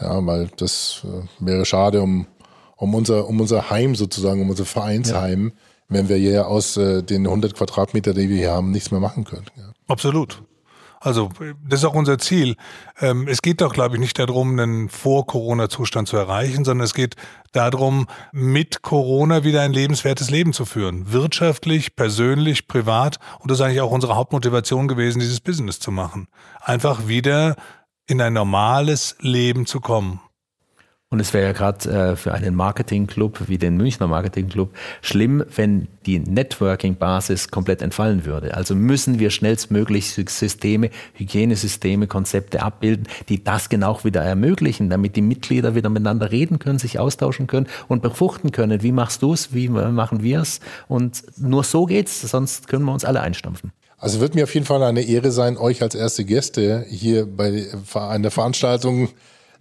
Ja, 0.00 0.26
weil 0.26 0.48
das 0.56 1.02
äh, 1.04 1.22
wäre 1.38 1.64
schade 1.64 2.02
um, 2.02 2.26
um, 2.76 2.94
unser, 2.94 3.28
um 3.28 3.40
unser 3.40 3.70
Heim 3.70 3.94
sozusagen, 3.94 4.40
um 4.40 4.50
unser 4.50 4.64
Vereinsheim, 4.64 5.48
ja. 5.48 5.52
wenn 5.88 6.08
wir 6.08 6.16
hier 6.16 6.48
aus 6.48 6.76
äh, 6.76 7.02
den 7.02 7.26
100 7.26 7.54
Quadratmeter, 7.54 8.14
die 8.14 8.28
wir 8.28 8.38
hier 8.38 8.50
haben, 8.50 8.70
nichts 8.70 8.90
mehr 8.90 9.00
machen 9.00 9.24
können. 9.24 9.46
Ja. 9.56 9.72
Absolut. 9.86 10.42
Also 11.02 11.30
das 11.66 11.80
ist 11.80 11.84
auch 11.84 11.94
unser 11.94 12.16
Ziel. 12.18 12.54
Ähm, 13.00 13.26
es 13.26 13.42
geht 13.42 13.60
doch, 13.60 13.72
glaube 13.72 13.96
ich, 13.96 14.00
nicht 14.00 14.18
darum, 14.20 14.56
einen 14.56 14.88
Vor-Corona-Zustand 14.88 16.06
zu 16.06 16.16
erreichen, 16.16 16.64
sondern 16.64 16.84
es 16.84 16.94
geht 16.94 17.16
darum, 17.50 18.06
mit 18.30 18.82
Corona 18.82 19.42
wieder 19.42 19.62
ein 19.62 19.72
lebenswertes 19.72 20.30
Leben 20.30 20.52
zu 20.52 20.64
führen. 20.64 21.12
Wirtschaftlich, 21.12 21.96
persönlich, 21.96 22.68
privat. 22.68 23.18
Und 23.40 23.50
das 23.50 23.58
ist 23.58 23.64
eigentlich 23.64 23.80
auch 23.80 23.90
unsere 23.90 24.14
Hauptmotivation 24.14 24.86
gewesen, 24.86 25.18
dieses 25.18 25.40
Business 25.40 25.80
zu 25.80 25.90
machen. 25.90 26.28
Einfach 26.60 27.08
wieder 27.08 27.56
in 28.06 28.20
ein 28.20 28.32
normales 28.32 29.16
Leben 29.18 29.66
zu 29.66 29.80
kommen. 29.80 30.20
Und 31.12 31.20
es 31.20 31.34
wäre 31.34 31.44
ja 31.44 31.52
gerade 31.52 31.90
äh, 31.90 32.16
für 32.16 32.32
einen 32.32 32.54
Marketingclub 32.54 33.46
wie 33.46 33.58
den 33.58 33.76
Münchner 33.76 34.06
Marketingclub 34.06 34.72
schlimm, 35.02 35.44
wenn 35.54 35.88
die 36.06 36.18
Networking-Basis 36.18 37.50
komplett 37.50 37.82
entfallen 37.82 38.24
würde. 38.24 38.54
Also 38.54 38.74
müssen 38.74 39.18
wir 39.18 39.28
schnellstmöglich 39.28 40.10
Systeme, 40.10 40.88
Hygienesysteme, 41.12 42.06
Konzepte 42.06 42.62
abbilden, 42.62 43.08
die 43.28 43.44
das 43.44 43.68
genau 43.68 44.02
wieder 44.04 44.22
ermöglichen, 44.22 44.88
damit 44.88 45.14
die 45.14 45.20
Mitglieder 45.20 45.74
wieder 45.74 45.90
miteinander 45.90 46.32
reden 46.32 46.58
können, 46.58 46.78
sich 46.78 46.98
austauschen 46.98 47.46
können 47.46 47.66
und 47.88 48.00
befruchten 48.00 48.50
können. 48.50 48.82
Wie 48.82 48.92
machst 48.92 49.20
du 49.20 49.34
es? 49.34 49.52
Wie 49.52 49.68
machen 49.68 50.22
wir 50.22 50.40
es? 50.40 50.60
Und 50.88 51.24
nur 51.36 51.62
so 51.62 51.84
geht's, 51.84 52.22
sonst 52.22 52.68
können 52.68 52.86
wir 52.86 52.92
uns 52.94 53.04
alle 53.04 53.20
einstampfen. 53.20 53.72
Also 53.98 54.20
wird 54.20 54.34
mir 54.34 54.44
auf 54.44 54.54
jeden 54.54 54.64
Fall 54.64 54.82
eine 54.82 55.02
Ehre 55.02 55.30
sein, 55.30 55.58
euch 55.58 55.82
als 55.82 55.94
erste 55.94 56.24
Gäste 56.24 56.86
hier 56.88 57.26
bei 57.26 57.66
einer 57.94 58.30
Veranstaltung 58.30 59.10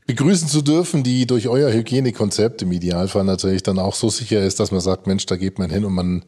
begrüßen 0.07 0.47
zu 0.47 0.61
dürfen, 0.61 1.03
die 1.03 1.27
durch 1.27 1.47
euer 1.47 1.71
Hygienekonzept 1.71 2.61
im 2.61 2.71
Idealfall 2.71 3.23
natürlich 3.23 3.63
dann 3.63 3.79
auch 3.79 3.95
so 3.95 4.09
sicher 4.09 4.41
ist, 4.41 4.59
dass 4.59 4.71
man 4.71 4.81
sagt, 4.81 5.07
Mensch, 5.07 5.25
da 5.25 5.37
geht 5.37 5.59
man 5.59 5.69
hin 5.69 5.85
und 5.85 5.93
man 5.93 6.25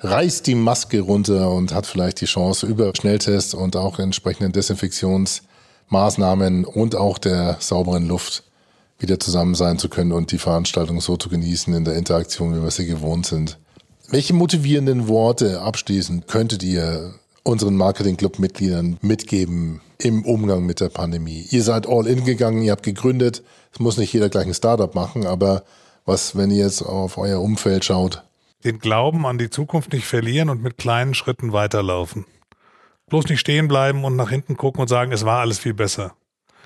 reißt 0.00 0.46
die 0.46 0.54
Maske 0.54 1.00
runter 1.00 1.50
und 1.50 1.74
hat 1.74 1.86
vielleicht 1.86 2.20
die 2.20 2.26
Chance 2.26 2.66
über 2.66 2.92
Schnelltests 2.94 3.54
und 3.54 3.76
auch 3.76 3.98
entsprechenden 3.98 4.52
Desinfektionsmaßnahmen 4.52 6.64
und 6.64 6.96
auch 6.96 7.18
der 7.18 7.56
sauberen 7.60 8.06
Luft 8.06 8.44
wieder 8.98 9.18
zusammen 9.18 9.54
sein 9.54 9.78
zu 9.78 9.88
können 9.88 10.12
und 10.12 10.32
die 10.32 10.38
Veranstaltung 10.38 11.00
so 11.00 11.16
zu 11.16 11.28
genießen 11.28 11.74
in 11.74 11.84
der 11.84 11.96
Interaktion, 11.96 12.56
wie 12.56 12.62
wir 12.62 12.70
sie 12.70 12.86
gewohnt 12.86 13.26
sind. 13.26 13.58
Welche 14.08 14.34
motivierenden 14.34 15.08
Worte 15.08 15.62
abschließend 15.62 16.28
könntet 16.28 16.62
ihr 16.62 17.14
unseren 17.42 17.76
Marketing-Club-Mitgliedern 17.76 18.98
mitgeben 19.00 19.80
im 20.04 20.24
Umgang 20.24 20.64
mit 20.66 20.80
der 20.80 20.88
Pandemie? 20.88 21.46
Ihr 21.50 21.62
seid 21.62 21.88
all 21.88 22.06
in 22.06 22.24
gegangen, 22.24 22.62
ihr 22.62 22.72
habt 22.72 22.82
gegründet. 22.82 23.42
Es 23.72 23.80
muss 23.80 23.96
nicht 23.96 24.12
jeder 24.12 24.28
gleich 24.28 24.46
ein 24.46 24.54
Startup 24.54 24.94
machen, 24.94 25.26
aber 25.26 25.64
was, 26.04 26.36
wenn 26.36 26.50
ihr 26.50 26.64
jetzt 26.64 26.82
auf 26.82 27.18
euer 27.18 27.40
Umfeld 27.40 27.84
schaut? 27.84 28.22
Den 28.64 28.78
Glauben 28.78 29.26
an 29.26 29.38
die 29.38 29.50
Zukunft 29.50 29.92
nicht 29.92 30.06
verlieren 30.06 30.48
und 30.48 30.62
mit 30.62 30.78
kleinen 30.78 31.14
Schritten 31.14 31.52
weiterlaufen. 31.52 32.26
Bloß 33.08 33.26
nicht 33.28 33.40
stehen 33.40 33.68
bleiben 33.68 34.04
und 34.04 34.16
nach 34.16 34.30
hinten 34.30 34.56
gucken 34.56 34.80
und 34.80 34.88
sagen, 34.88 35.12
es 35.12 35.24
war 35.24 35.40
alles 35.40 35.58
viel 35.58 35.74
besser 35.74 36.14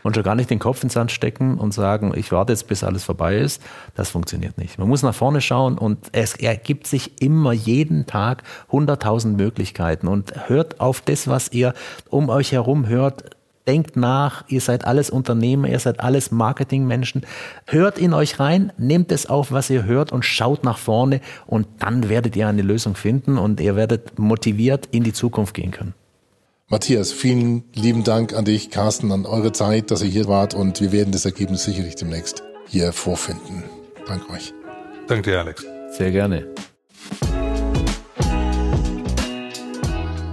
und 0.03 0.15
schon 0.15 0.25
gar 0.25 0.35
nicht 0.35 0.51
den 0.51 0.59
Kopf 0.59 0.83
ins 0.83 0.95
Sand 0.95 1.11
stecken 1.11 1.59
und 1.59 1.73
sagen, 1.73 2.13
ich 2.15 2.33
warte 2.33 2.53
jetzt, 2.53 2.69
bis 2.69 2.85
alles 2.85 3.05
vorbei 3.05 3.39
ist. 3.39 3.63
Das 3.95 4.11
funktioniert 4.11 4.59
nicht. 4.59 4.79
Man 4.79 4.89
muss 4.89 5.03
nach 5.03 5.15
vorne 5.15 5.41
schauen 5.41 5.79
und 5.79 5.99
es 6.13 6.35
ergibt 6.35 6.87
sich 6.87 7.21
immer 7.23 7.53
jeden 7.53 8.07
Tag 8.07 8.43
hunderttausend 8.71 9.37
Möglichkeiten 9.37 10.09
und 10.09 10.49
hört 10.49 10.81
auf 10.81 11.01
das, 11.01 11.29
was 11.29 11.53
ihr 11.53 11.75
um 12.09 12.29
euch 12.29 12.53
herum 12.53 12.87
hört. 12.87 13.25
Denkt 13.67 13.97
nach, 13.97 14.45
ihr 14.49 14.63
seid 14.63 14.87
alles 14.87 15.11
Unternehmer, 15.11 15.69
ihr 15.69 15.79
seid 15.79 16.01
alles 16.01 16.31
Marketingmenschen. 16.31 17.27
Hört 17.67 17.99
in 17.99 18.15
euch 18.15 18.41
rein, 18.41 18.73
nehmt 18.79 19.13
es 19.13 19.27
auf, 19.27 19.53
was 19.53 19.69
ihr 19.69 19.85
hört 19.85 20.11
und 20.11 20.25
schaut 20.25 20.65
nach 20.65 20.79
vorne 20.79 21.21
und 21.47 21.69
dann 21.79 22.09
werdet 22.09 22.35
ihr 22.35 22.49
eine 22.49 22.63
Lösung 22.63 22.95
finden 22.95 23.37
und 23.37 23.61
ihr 23.61 23.77
werdet 23.77 24.19
motiviert 24.19 24.87
in 24.91 25.05
die 25.05 25.13
Zukunft 25.13 25.53
gehen 25.53 25.71
können. 25.71 25.93
Matthias, 26.71 27.13
vielen 27.13 27.65
lieben 27.73 28.05
Dank 28.05 28.35
an 28.35 28.45
dich, 28.45 28.69
Carsten, 28.69 29.11
an 29.11 29.25
eure 29.25 29.53
Zeit, 29.53 29.91
dass 29.91 30.03
ihr 30.03 30.11
hier 30.11 30.29
wart 30.29 30.53
und 30.53 30.83
wir 30.83 30.93
werden 30.93 31.13
das 31.13 31.25
Ergebnis 31.25 31.65
sicherlich 31.65 31.95
demnächst 31.95 32.43
hier 32.67 32.93
vorfinden. 32.93 33.63
Danke 34.07 34.31
euch. 34.35 34.53
Danke 35.07 35.31
dir, 35.31 35.41
Alex. 35.41 35.65
Sehr 35.97 36.11
gerne. 36.11 36.47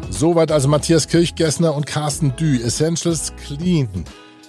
Soweit 0.09 0.51
also 0.51 0.67
Matthias 0.67 1.07
Kirchgessner 1.07 1.73
und 1.73 1.85
Carsten 1.85 2.35
Dü, 2.35 2.61
Essentials 2.61 3.31
Clean 3.37 3.87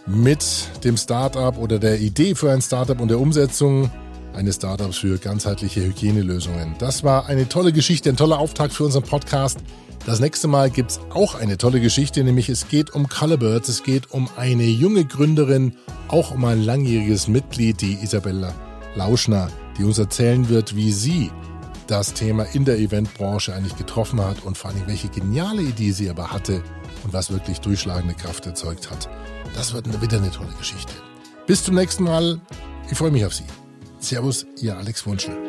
mit 0.06 0.44
dem 0.82 0.96
Startup 0.96 1.56
oder 1.56 1.78
der 1.78 2.00
Idee 2.00 2.34
für 2.34 2.50
ein 2.50 2.62
Startup 2.62 3.00
und 3.00 3.12
der 3.12 3.20
Umsetzung 3.20 3.92
eines 4.34 4.56
Startups 4.56 4.98
für 4.98 5.18
ganzheitliche 5.18 5.84
Hygienelösungen. 5.84 6.74
Das 6.80 7.04
war 7.04 7.26
eine 7.26 7.48
tolle 7.48 7.72
Geschichte, 7.72 8.10
ein 8.10 8.16
toller 8.16 8.40
Auftakt 8.40 8.72
für 8.72 8.82
unseren 8.82 9.04
Podcast. 9.04 9.60
Das 10.06 10.20
nächste 10.20 10.46
Mal 10.46 10.70
gibt 10.70 10.92
es 10.92 11.00
auch 11.10 11.34
eine 11.34 11.58
tolle 11.58 11.80
Geschichte, 11.80 12.22
nämlich 12.22 12.48
es 12.48 12.68
geht 12.68 12.94
um 12.94 13.08
Colorbirds, 13.08 13.68
es 13.68 13.82
geht 13.82 14.12
um 14.12 14.30
eine 14.36 14.62
junge 14.62 15.04
Gründerin, 15.04 15.76
auch 16.06 16.30
um 16.30 16.44
ein 16.44 16.62
langjähriges 16.62 17.26
Mitglied, 17.26 17.80
die 17.80 17.94
Isabella 17.94 18.54
Lauschner, 18.94 19.50
die 19.76 19.82
uns 19.82 19.98
erzählen 19.98 20.48
wird, 20.48 20.76
wie 20.76 20.92
sie 20.92 21.32
das 21.88 22.14
Thema 22.14 22.44
in 22.44 22.64
der 22.64 22.78
Eventbranche 22.78 23.52
eigentlich 23.52 23.76
getroffen 23.76 24.20
hat 24.20 24.44
und 24.44 24.56
vor 24.56 24.70
allem 24.70 24.86
welche 24.86 25.08
geniale 25.08 25.62
Idee 25.62 25.90
sie 25.90 26.08
aber 26.08 26.30
hatte 26.30 26.62
und 27.02 27.12
was 27.12 27.32
wirklich 27.32 27.60
durchschlagende 27.60 28.14
Kraft 28.14 28.46
erzeugt 28.46 28.88
hat. 28.88 29.08
Das 29.56 29.74
wird 29.74 29.88
wieder 30.00 30.18
eine 30.18 30.30
tolle 30.30 30.54
Geschichte. 30.56 30.92
Bis 31.48 31.64
zum 31.64 31.74
nächsten 31.74 32.04
Mal. 32.04 32.40
Ich 32.88 32.96
freue 32.96 33.10
mich 33.10 33.26
auf 33.26 33.34
Sie. 33.34 33.44
Servus, 33.98 34.46
Ihr 34.60 34.76
Alex 34.76 35.04
Wunschel. 35.04 35.45